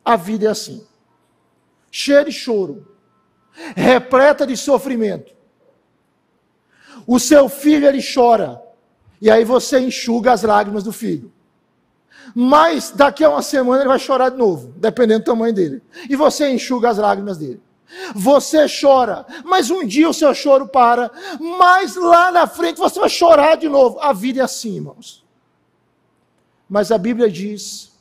[0.04, 0.86] A vida é assim
[1.96, 2.86] cheia de choro,
[3.74, 5.34] repleta de sofrimento.
[7.06, 8.62] O seu filho ele chora,
[9.20, 11.32] e aí você enxuga as lágrimas do filho.
[12.34, 15.82] Mas daqui a uma semana ele vai chorar de novo, dependendo do tamanho dele.
[16.08, 17.60] E você enxuga as lágrimas dele.
[18.14, 21.08] Você chora, mas um dia o seu choro para,
[21.40, 24.00] mas lá na frente você vai chorar de novo.
[24.00, 25.24] A vida é assim, irmãos.
[26.68, 27.92] Mas a Bíblia diz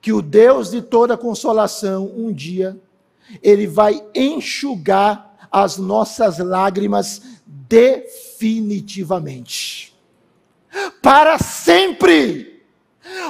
[0.00, 2.76] que o Deus de toda consolação um dia
[3.42, 9.93] Ele vai enxugar as nossas lágrimas definitivamente.
[11.00, 12.54] Para sempre.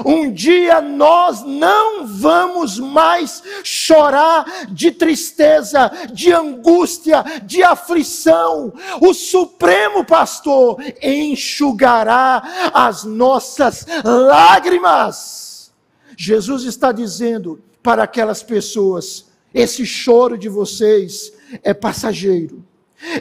[0.05, 8.73] Um dia nós não vamos mais chorar de tristeza, de angústia, de aflição.
[9.01, 15.73] O Supremo Pastor enxugará as nossas lágrimas.
[16.17, 21.33] Jesus está dizendo para aquelas pessoas: esse choro de vocês
[21.63, 22.65] é passageiro,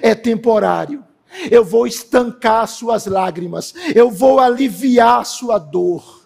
[0.02, 1.04] é temporário.
[1.50, 6.24] Eu vou estancar suas lágrimas, eu vou aliviar sua dor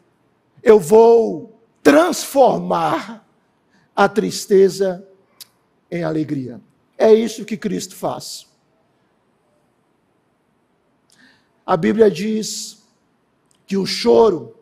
[0.68, 3.26] eu vou transformar
[3.96, 5.08] a tristeza
[5.90, 6.60] em alegria.
[6.98, 8.46] É isso que Cristo faz.
[11.66, 12.86] A Bíblia diz
[13.66, 14.56] que o choro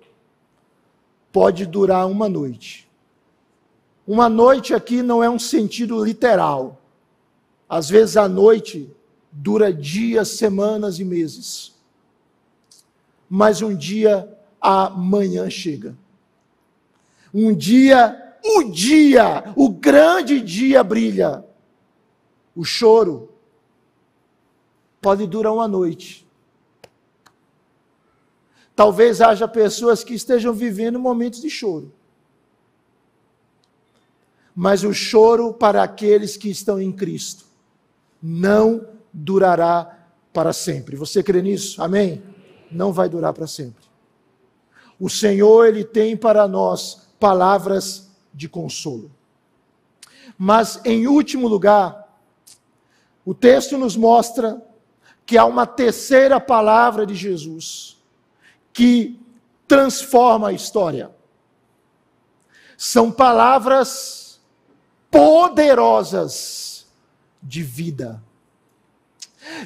[1.31, 2.87] pode durar uma noite.
[4.05, 6.79] Uma noite aqui não é um sentido literal.
[7.67, 8.95] Às vezes a noite
[9.35, 11.75] dura dias, semanas e meses.
[13.29, 15.95] Mas um dia amanhã chega.
[17.33, 21.43] Um dia, o dia, o grande dia brilha.
[22.55, 23.29] O choro
[25.01, 26.25] pode durar uma noite.
[28.73, 31.91] Talvez haja pessoas que estejam vivendo momentos de choro.
[34.55, 37.45] Mas o choro para aqueles que estão em Cristo
[38.21, 39.97] não durará
[40.33, 40.97] para sempre.
[40.97, 41.81] Você crê nisso?
[41.81, 42.21] Amém?
[42.69, 43.85] Não vai durar para sempre.
[44.99, 49.09] O Senhor, Ele tem para nós palavras de consolo.
[50.37, 52.19] Mas, em último lugar,
[53.23, 54.61] o texto nos mostra
[55.25, 57.97] que há uma terceira palavra de Jesus
[58.73, 59.17] que
[59.67, 61.09] transforma a história.
[62.77, 64.41] São palavras
[65.09, 66.85] poderosas
[67.41, 68.21] de vida.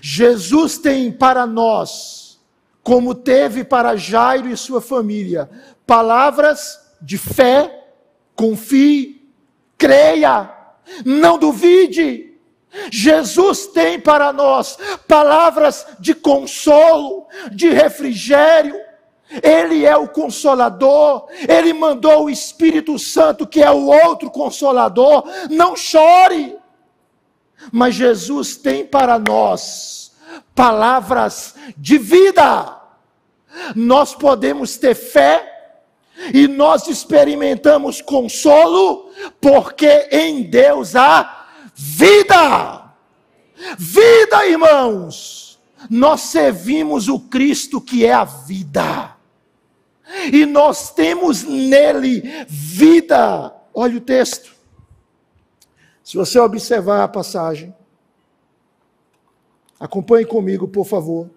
[0.01, 2.29] Jesus tem para nós
[2.83, 5.49] como teve para Jairo e sua família,
[5.85, 7.87] palavras de fé,
[8.35, 9.29] confie,
[9.77, 10.49] creia,
[11.05, 12.33] não duvide.
[12.91, 14.77] Jesus tem para nós
[15.07, 18.75] palavras de consolo, de refrigério.
[19.43, 25.23] Ele é o consolador, ele mandou o Espírito Santo, que é o outro consolador.
[25.49, 26.57] Não chore.
[27.71, 30.11] Mas Jesus tem para nós
[30.55, 32.77] palavras de vida.
[33.75, 35.49] Nós podemos ter fé
[36.33, 42.93] e nós experimentamos consolo, porque em Deus há vida.
[43.77, 45.59] Vida, irmãos.
[45.89, 49.15] Nós servimos o Cristo que é a vida.
[50.31, 53.53] E nós temos nele vida.
[53.73, 54.58] Olha o texto.
[56.09, 57.71] Se você observar a passagem,
[59.79, 61.29] Acompanhe comigo, por favor.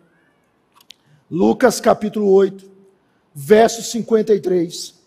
[1.30, 2.68] Lucas capítulo 8,
[3.32, 5.00] verso 53.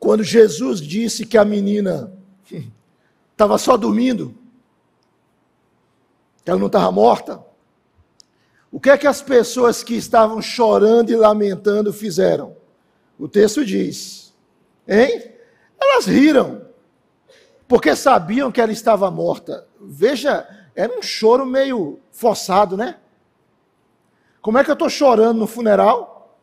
[0.00, 2.12] Quando Jesus disse que a menina
[3.30, 4.34] estava só dormindo,
[6.44, 7.44] que ela não estava morta,
[8.72, 12.56] o que é que as pessoas que estavam chorando e lamentando fizeram?
[13.18, 14.34] O texto diz,
[14.86, 15.32] hein?
[15.80, 16.67] Elas riram,
[17.68, 19.68] porque sabiam que ela estava morta.
[19.78, 22.98] Veja, era um choro meio forçado, né?
[24.40, 26.38] Como é que eu estou chorando no funeral?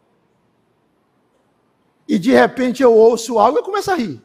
[2.08, 4.22] E de repente eu ouço algo e começo a rir.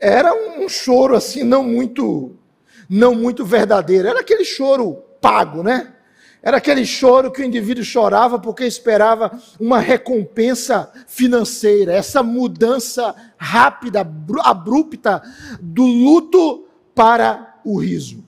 [0.00, 2.36] Era um choro assim, não muito,
[2.88, 4.08] não muito verdadeiro.
[4.08, 5.94] Era aquele choro pago, né?
[6.42, 14.00] Era aquele choro que o indivíduo chorava porque esperava uma recompensa financeira, essa mudança rápida,
[14.42, 15.22] abrupta
[15.60, 18.24] do luto para o riso.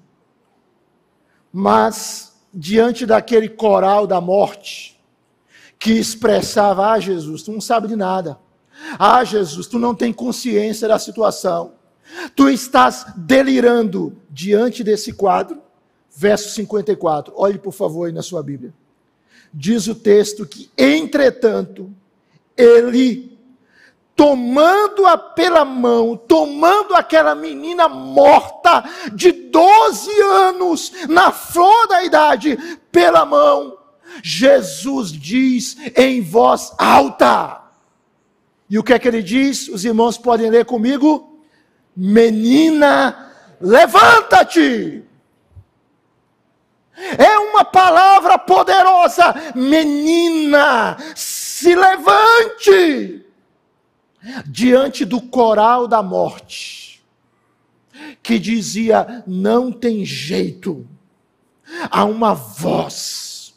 [1.50, 5.00] Mas, diante daquele coral da morte,
[5.78, 8.38] que expressava: Ah, Jesus, tu não sabe de nada.
[8.98, 11.72] Ah, Jesus, tu não tem consciência da situação.
[12.36, 15.62] Tu estás delirando diante desse quadro
[16.14, 17.32] verso 54.
[17.36, 18.72] Olhe, por favor, aí na sua Bíblia.
[19.52, 21.90] Diz o texto que, entretanto,
[22.56, 23.38] ele,
[24.16, 28.84] tomando-a pela mão, tomando aquela menina morta
[29.14, 32.56] de 12 anos, na flor da idade,
[32.90, 33.76] pela mão,
[34.22, 37.60] Jesus diz em voz alta.
[38.68, 39.68] E o que é que ele diz?
[39.68, 41.38] Os irmãos podem ler comigo?
[41.94, 45.04] Menina, levanta-te!
[46.96, 49.34] É uma palavra poderosa.
[49.54, 53.24] Menina, se levante.
[54.46, 57.04] diante do coral da morte,
[58.22, 60.86] que dizia: não tem jeito,
[61.90, 63.54] há uma voz,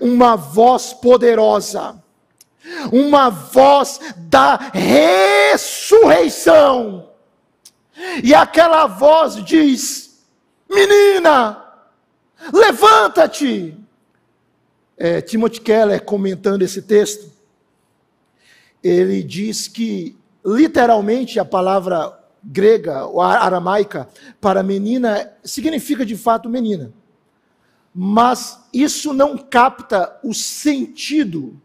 [0.00, 2.00] uma voz poderosa,
[2.92, 7.08] uma voz da ressurreição.
[8.22, 10.22] E aquela voz diz:
[10.68, 11.69] menina,
[12.52, 13.76] levanta-te.
[14.96, 17.30] É, Timothy Keller, comentando esse texto,
[18.82, 24.08] ele diz que, literalmente, a palavra grega ou aramaica
[24.40, 26.92] para menina significa de fato menina.
[27.94, 31.60] Mas isso não capta o sentido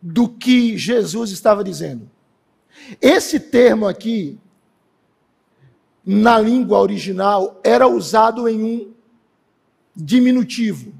[0.00, 2.10] do que Jesus estava dizendo.
[3.00, 4.38] Esse termo aqui,
[6.04, 8.93] na língua original, era usado em um
[9.94, 10.92] diminutivo.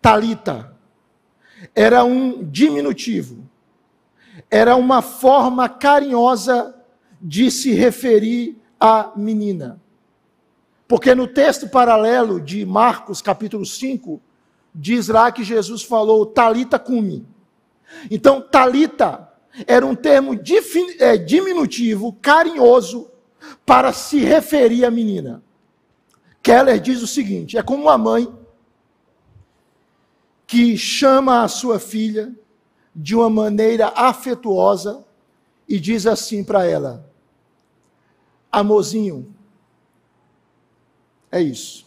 [0.00, 0.76] Talita
[1.74, 3.48] era um diminutivo,
[4.50, 6.74] era uma forma carinhosa
[7.20, 9.80] de se referir à menina.
[10.86, 14.20] Porque no texto paralelo de Marcos, capítulo 5,
[14.74, 17.26] diz lá que Jesus falou talita cumi.
[18.10, 19.30] Então, talita
[19.66, 20.38] era um termo
[20.98, 23.08] é, diminutivo, carinhoso,
[23.64, 25.43] para se referir à menina.
[26.44, 28.30] Keller diz o seguinte: é como uma mãe
[30.46, 32.34] que chama a sua filha
[32.94, 35.02] de uma maneira afetuosa
[35.66, 37.10] e diz assim para ela:
[38.52, 39.34] Amorzinho,
[41.32, 41.86] é isso.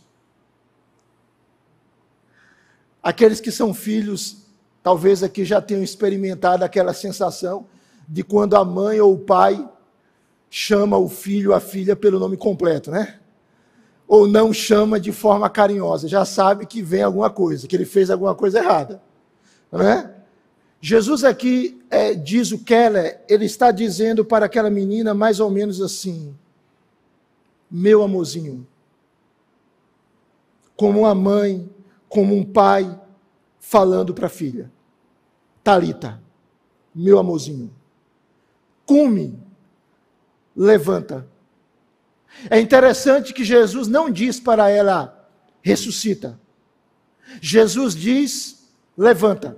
[3.02, 4.48] Aqueles que são filhos,
[4.82, 7.68] talvez aqui já tenham experimentado aquela sensação
[8.08, 9.70] de quando a mãe ou o pai
[10.50, 13.20] chama o filho, a filha pelo nome completo, né?
[14.08, 18.10] Ou não chama de forma carinhosa, já sabe que vem alguma coisa, que ele fez
[18.10, 19.02] alguma coisa errada.
[19.72, 20.16] Não é?
[20.80, 25.82] Jesus aqui é, diz o Keller, ele está dizendo para aquela menina mais ou menos
[25.82, 26.34] assim:
[27.70, 28.66] meu amorzinho,
[30.76, 31.70] como uma mãe,
[32.08, 33.00] como um pai
[33.60, 34.72] falando para a filha,
[35.64, 36.22] Talita,
[36.96, 37.74] meu amorzinho,
[38.86, 39.38] cume,
[40.56, 41.28] levanta.
[42.50, 45.30] É interessante que Jesus não diz para ela,
[45.62, 46.40] ressuscita.
[47.42, 48.68] Jesus diz,
[48.98, 49.58] levanta.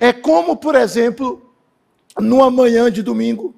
[0.00, 1.42] É como, por exemplo,
[2.18, 3.54] numa manhã de domingo,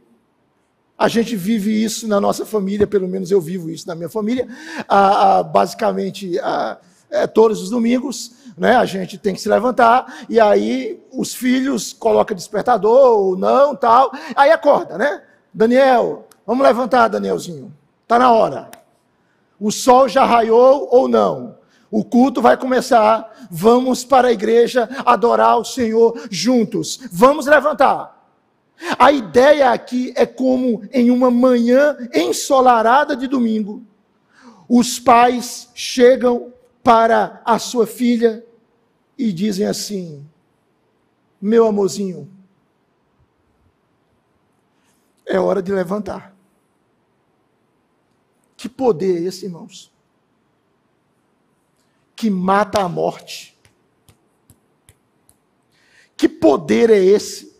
[0.98, 4.48] a gente vive isso na nossa família, pelo menos eu vivo isso na minha família,
[4.88, 6.78] ah, ah, basicamente ah,
[7.10, 11.92] é, todos os domingos, né, a gente tem que se levantar, e aí os filhos
[11.92, 15.22] colocam despertador ou não, tal, aí acorda, né?
[15.52, 17.72] Daniel, vamos levantar, Danielzinho.
[18.06, 18.70] Está na hora.
[19.58, 21.58] O sol já raiou ou não?
[21.90, 23.48] O culto vai começar.
[23.50, 27.00] Vamos para a igreja adorar o Senhor juntos.
[27.10, 28.30] Vamos levantar.
[28.96, 33.82] A ideia aqui é como em uma manhã ensolarada de domingo,
[34.68, 36.52] os pais chegam
[36.84, 38.46] para a sua filha
[39.18, 40.24] e dizem assim:
[41.40, 42.30] Meu amorzinho,
[45.26, 46.35] é hora de levantar.
[48.56, 49.92] Que poder é esse, irmãos?
[52.14, 53.56] Que mata a morte.
[56.16, 57.54] Que poder é esse?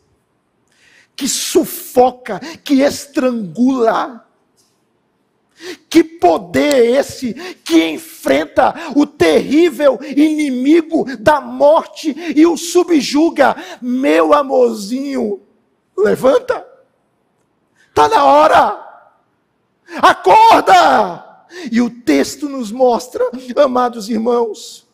[1.14, 4.26] Que sufoca, que estrangula.
[5.88, 7.34] Que poder é esse
[7.64, 13.56] que enfrenta o terrível inimigo da morte e o subjuga?
[13.80, 15.42] Meu amorzinho,
[15.96, 16.66] levanta.
[17.88, 18.85] Está na hora.
[20.00, 21.24] Acorda!
[21.70, 23.24] E o texto nos mostra,
[23.56, 24.84] amados irmãos,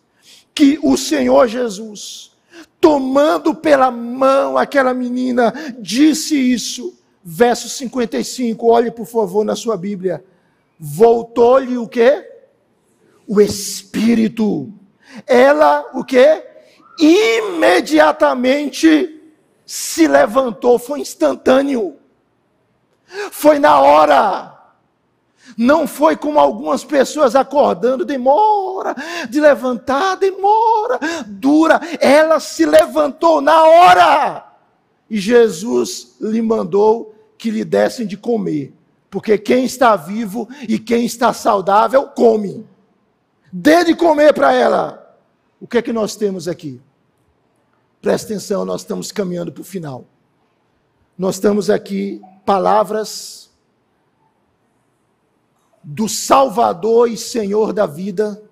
[0.55, 2.33] que o Senhor Jesus,
[2.81, 6.99] tomando pela mão aquela menina, disse isso.
[7.25, 10.25] Verso 55, olhe por favor na sua Bíblia.
[10.79, 12.29] Voltou-lhe o quê?
[13.27, 14.73] O Espírito.
[15.27, 16.45] Ela, o quê?
[16.99, 19.21] Imediatamente
[19.65, 21.97] se levantou, foi instantâneo.
[23.31, 24.62] Foi na hora.
[25.57, 28.95] Não foi como algumas pessoas acordando, demora
[29.29, 31.81] de levantar, demora, dura.
[32.01, 34.47] Ela se levantou na hora.
[35.11, 38.73] E Jesus lhe mandou que lhe dessem de comer.
[39.11, 42.67] Porque quem está vivo e quem está saudável, come.
[43.53, 45.17] Dê de comer para ela.
[45.61, 46.81] O que é que nós temos aqui?
[48.01, 50.07] Presta atenção, nós estamos caminhando para o final.
[51.17, 53.52] Nós estamos aqui, palavras
[55.83, 58.43] do Salvador e Senhor da vida,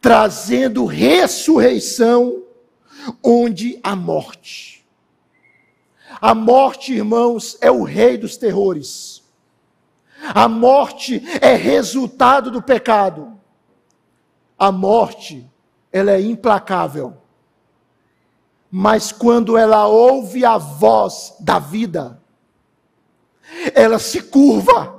[0.00, 2.42] trazendo ressurreição
[3.22, 4.86] onde há morte.
[6.20, 9.22] A morte, irmãos, é o rei dos terrores.
[10.34, 13.38] A morte é resultado do pecado.
[14.58, 15.48] A morte,
[15.92, 17.16] ela é implacável.
[18.70, 22.20] Mas quando ela ouve a voz da vida,
[23.74, 24.95] ela se curva,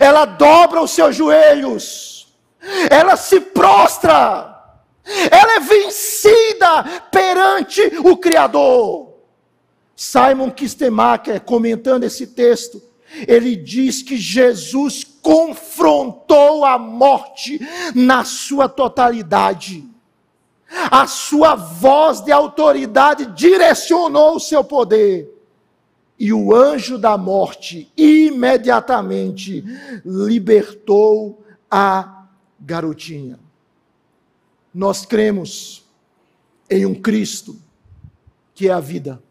[0.00, 2.34] ela dobra os seus joelhos,
[2.90, 4.54] ela se prostra,
[5.30, 9.14] ela é vencida perante o Criador.
[9.96, 12.82] Simon Kistemacher, comentando esse texto,
[13.28, 17.60] ele diz que Jesus confrontou a morte
[17.94, 19.84] na sua totalidade.
[20.90, 25.33] A sua voz de autoridade direcionou o seu poder.
[26.18, 29.64] E o anjo da morte imediatamente
[30.04, 32.26] libertou a
[32.60, 33.38] garotinha.
[34.72, 35.84] Nós cremos
[36.70, 37.56] em um Cristo
[38.54, 39.22] que é a vida.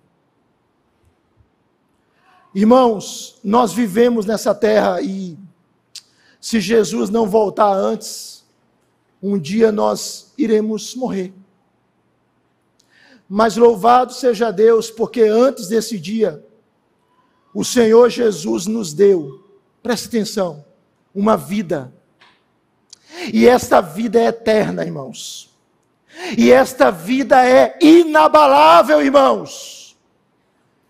[2.53, 5.37] Irmãos, nós vivemos nessa terra e
[6.39, 8.43] se Jesus não voltar antes,
[9.21, 11.33] um dia nós iremos morrer.
[13.27, 16.45] Mas louvado seja Deus, porque antes desse dia,
[17.53, 19.47] o Senhor Jesus nos deu,
[19.81, 20.65] preste atenção,
[21.13, 21.93] uma vida.
[23.31, 25.53] E esta vida é eterna, irmãos.
[26.37, 29.97] E esta vida é inabalável, irmãos.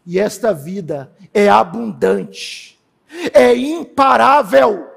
[0.05, 2.80] E esta vida é abundante,
[3.34, 4.88] é imparável,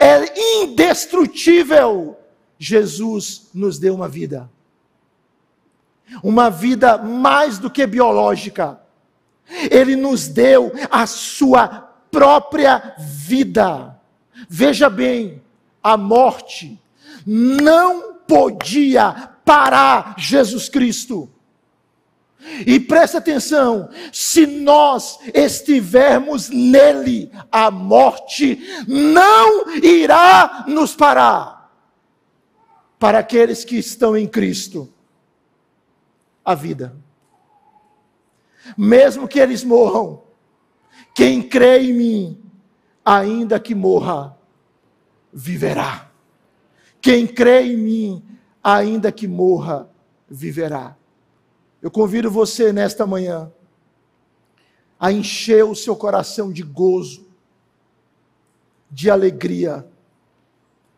[0.00, 2.16] é indestrutível.
[2.58, 4.50] Jesus nos deu uma vida,
[6.22, 8.81] uma vida mais do que biológica.
[9.70, 11.68] Ele nos deu a sua
[12.10, 13.98] própria vida.
[14.48, 15.42] Veja bem,
[15.82, 16.80] a morte
[17.26, 21.30] não podia parar Jesus Cristo.
[22.66, 31.70] E preste atenção: se nós estivermos nele, a morte não irá nos parar.
[32.98, 34.92] Para aqueles que estão em Cristo,
[36.44, 36.96] a vida.
[38.76, 40.22] Mesmo que eles morram,
[41.14, 42.42] quem crê em mim,
[43.04, 44.38] ainda que morra,
[45.32, 46.10] viverá.
[47.00, 48.24] Quem crê em mim,
[48.62, 49.90] ainda que morra,
[50.28, 50.96] viverá.
[51.80, 53.52] Eu convido você nesta manhã
[54.98, 57.26] a encher o seu coração de gozo,
[58.88, 59.86] de alegria,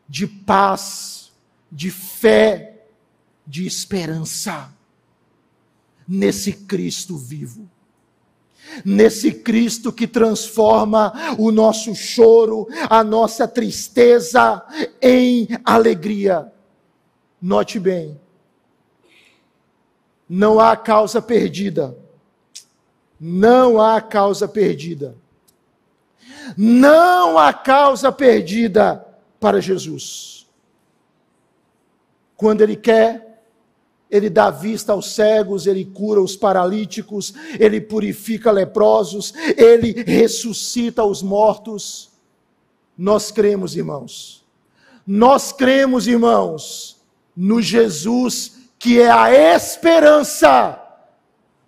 [0.07, 1.33] de paz,
[1.73, 2.87] de fé,
[3.47, 4.71] de esperança
[6.07, 7.69] nesse Cristo vivo.
[8.85, 14.65] Nesse Cristo que transforma o nosso choro, a nossa tristeza
[15.01, 16.51] em alegria.
[17.41, 18.19] Note bem,
[20.29, 21.97] não há causa perdida.
[23.21, 25.15] Não há causa perdida.
[26.57, 29.07] Não há causa perdida
[29.39, 30.47] para Jesus.
[32.37, 33.34] Quando Ele quer,
[34.15, 41.21] Ele dá vista aos cegos, Ele cura os paralíticos, Ele purifica leprosos, Ele ressuscita os
[41.21, 42.11] mortos.
[42.97, 44.47] Nós cremos, irmãos.
[45.05, 47.03] Nós cremos, irmãos,
[47.37, 50.81] no Jesus que é a esperança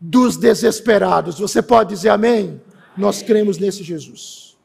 [0.01, 1.40] dos desesperados.
[1.40, 2.62] Você pode dizer amém?
[2.97, 4.57] Nós cremos nesse Jesus.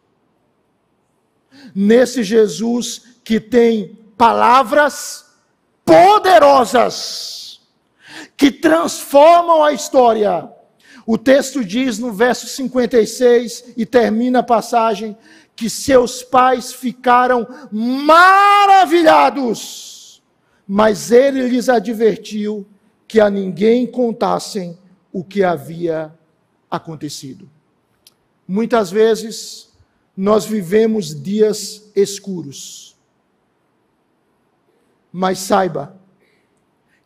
[1.74, 5.26] Nesse Jesus que tem palavras
[5.84, 7.41] poderosas
[8.42, 10.52] que transformam a história.
[11.06, 15.16] O texto diz no verso 56 e termina a passagem
[15.56, 19.92] que seus pais ficaram maravilhados
[20.74, 22.66] mas ele lhes advertiu
[23.06, 24.80] que a ninguém contassem
[25.12, 26.18] o que havia
[26.70, 27.50] acontecido.
[28.48, 29.70] Muitas vezes
[30.16, 32.96] nós vivemos dias escuros.
[35.12, 36.00] Mas saiba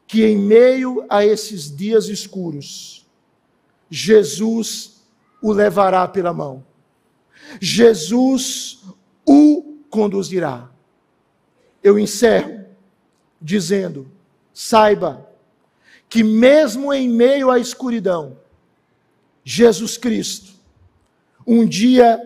[0.07, 3.05] que em meio a esses dias escuros,
[3.89, 5.03] Jesus
[5.41, 6.63] o levará pela mão.
[7.59, 8.83] Jesus
[9.25, 10.69] o conduzirá.
[11.83, 12.65] Eu encerro
[13.41, 14.11] dizendo:
[14.53, 15.29] saiba
[16.09, 18.37] que, mesmo em meio à escuridão,
[19.43, 20.53] Jesus Cristo,
[21.45, 22.19] um dia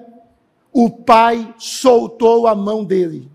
[0.72, 3.30] o Pai soltou a mão dele.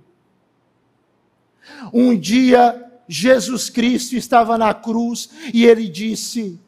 [1.92, 6.58] Um dia Jesus Cristo estava na cruz e ele disse: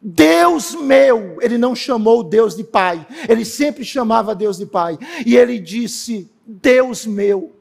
[0.00, 5.36] Deus meu, ele não chamou Deus de Pai, ele sempre chamava Deus de Pai, e
[5.36, 7.54] ele disse: Deus meu,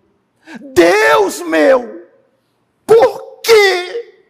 [0.62, 2.08] Deus meu,
[2.86, 4.24] por que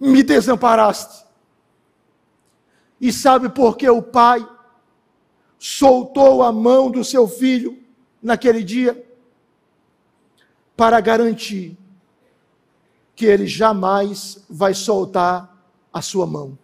[0.00, 1.24] me desamparaste?
[3.00, 4.48] E sabe por que o pai
[5.58, 7.78] soltou a mão do seu filho
[8.22, 9.04] naquele dia?
[10.74, 11.76] Para garantir
[13.14, 15.54] que ele jamais vai soltar
[15.92, 16.58] a sua mão.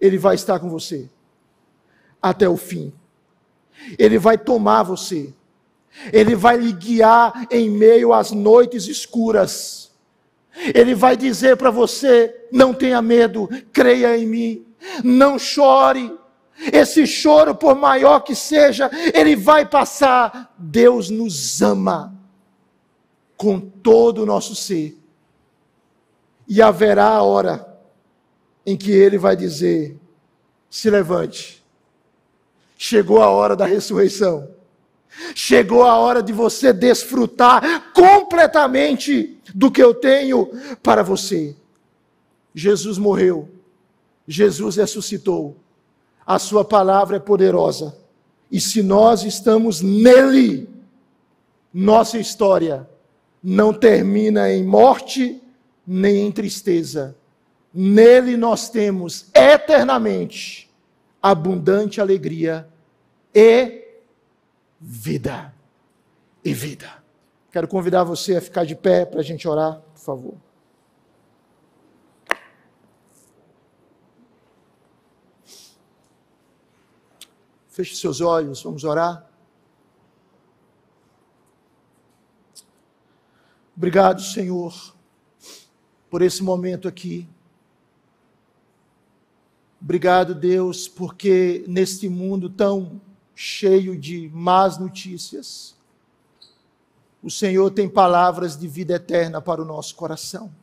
[0.00, 1.08] Ele vai estar com você
[2.22, 2.92] até o fim.
[3.98, 5.32] Ele vai tomar você.
[6.12, 9.92] Ele vai lhe guiar em meio às noites escuras.
[10.74, 14.66] Ele vai dizer para você: não tenha medo, creia em mim,
[15.02, 16.16] não chore.
[16.72, 20.54] Esse choro, por maior que seja, ele vai passar.
[20.56, 22.13] Deus nos ama
[23.36, 24.98] com todo o nosso ser.
[26.46, 27.66] E haverá a hora
[28.66, 29.96] em que ele vai dizer:
[30.70, 31.64] se levante.
[32.76, 34.48] Chegou a hora da ressurreição.
[35.34, 40.50] Chegou a hora de você desfrutar completamente do que eu tenho
[40.82, 41.56] para você.
[42.54, 43.48] Jesus morreu.
[44.26, 45.56] Jesus ressuscitou.
[46.26, 47.96] A sua palavra é poderosa.
[48.50, 50.68] E se nós estamos nele,
[51.72, 52.88] nossa história
[53.44, 55.42] não termina em morte
[55.86, 57.14] nem em tristeza.
[57.74, 60.72] Nele nós temos eternamente
[61.22, 62.66] abundante alegria
[63.34, 63.84] e
[64.80, 65.54] vida.
[66.42, 66.90] E vida.
[67.52, 70.34] Quero convidar você a ficar de pé para a gente orar, por favor.
[77.68, 79.28] Feche seus olhos, vamos orar.
[83.76, 84.94] Obrigado, Senhor,
[86.08, 87.28] por esse momento aqui.
[89.82, 93.00] Obrigado, Deus, porque neste mundo tão
[93.34, 95.74] cheio de más notícias,
[97.20, 100.54] o Senhor tem palavras de vida eterna para o nosso coração.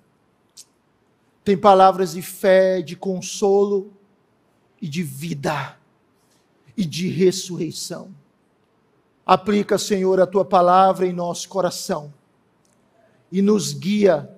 [1.44, 3.92] Tem palavras de fé, de consolo
[4.82, 5.78] e de vida
[6.78, 8.16] e de ressurreição.
[9.26, 12.14] Aplica, Senhor, a tua palavra em nosso coração
[13.32, 14.30] e nos guia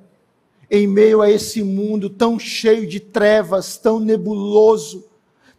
[0.69, 5.05] em meio a esse mundo tão cheio de trevas, tão nebuloso,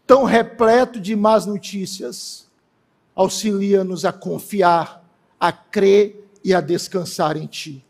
[0.06, 2.44] tão repleto de más notícias
[3.14, 5.04] auxilia-nos a confiar,
[5.38, 7.84] a crer e a descansar em Ti.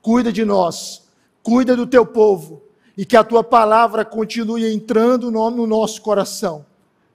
[0.00, 1.02] Cuida de nós,
[1.42, 2.62] cuida do Teu povo,
[2.96, 6.64] e que a Tua palavra continue entrando no nosso coração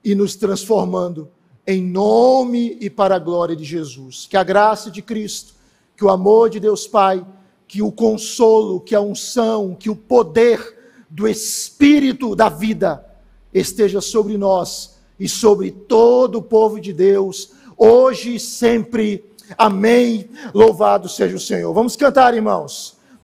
[0.03, 1.29] e nos transformando
[1.67, 4.27] em nome e para a glória de Jesus.
[4.29, 5.55] Que a graça de Cristo,
[5.97, 7.25] que o amor de Deus Pai,
[7.67, 10.75] que o consolo, que a unção, que o poder
[11.09, 13.05] do Espírito da vida
[13.53, 19.23] esteja sobre nós e sobre todo o povo de Deus, hoje e sempre.
[19.57, 20.29] Amém.
[20.53, 21.73] Louvado seja o Senhor.
[21.73, 22.94] Vamos cantar, irmãos.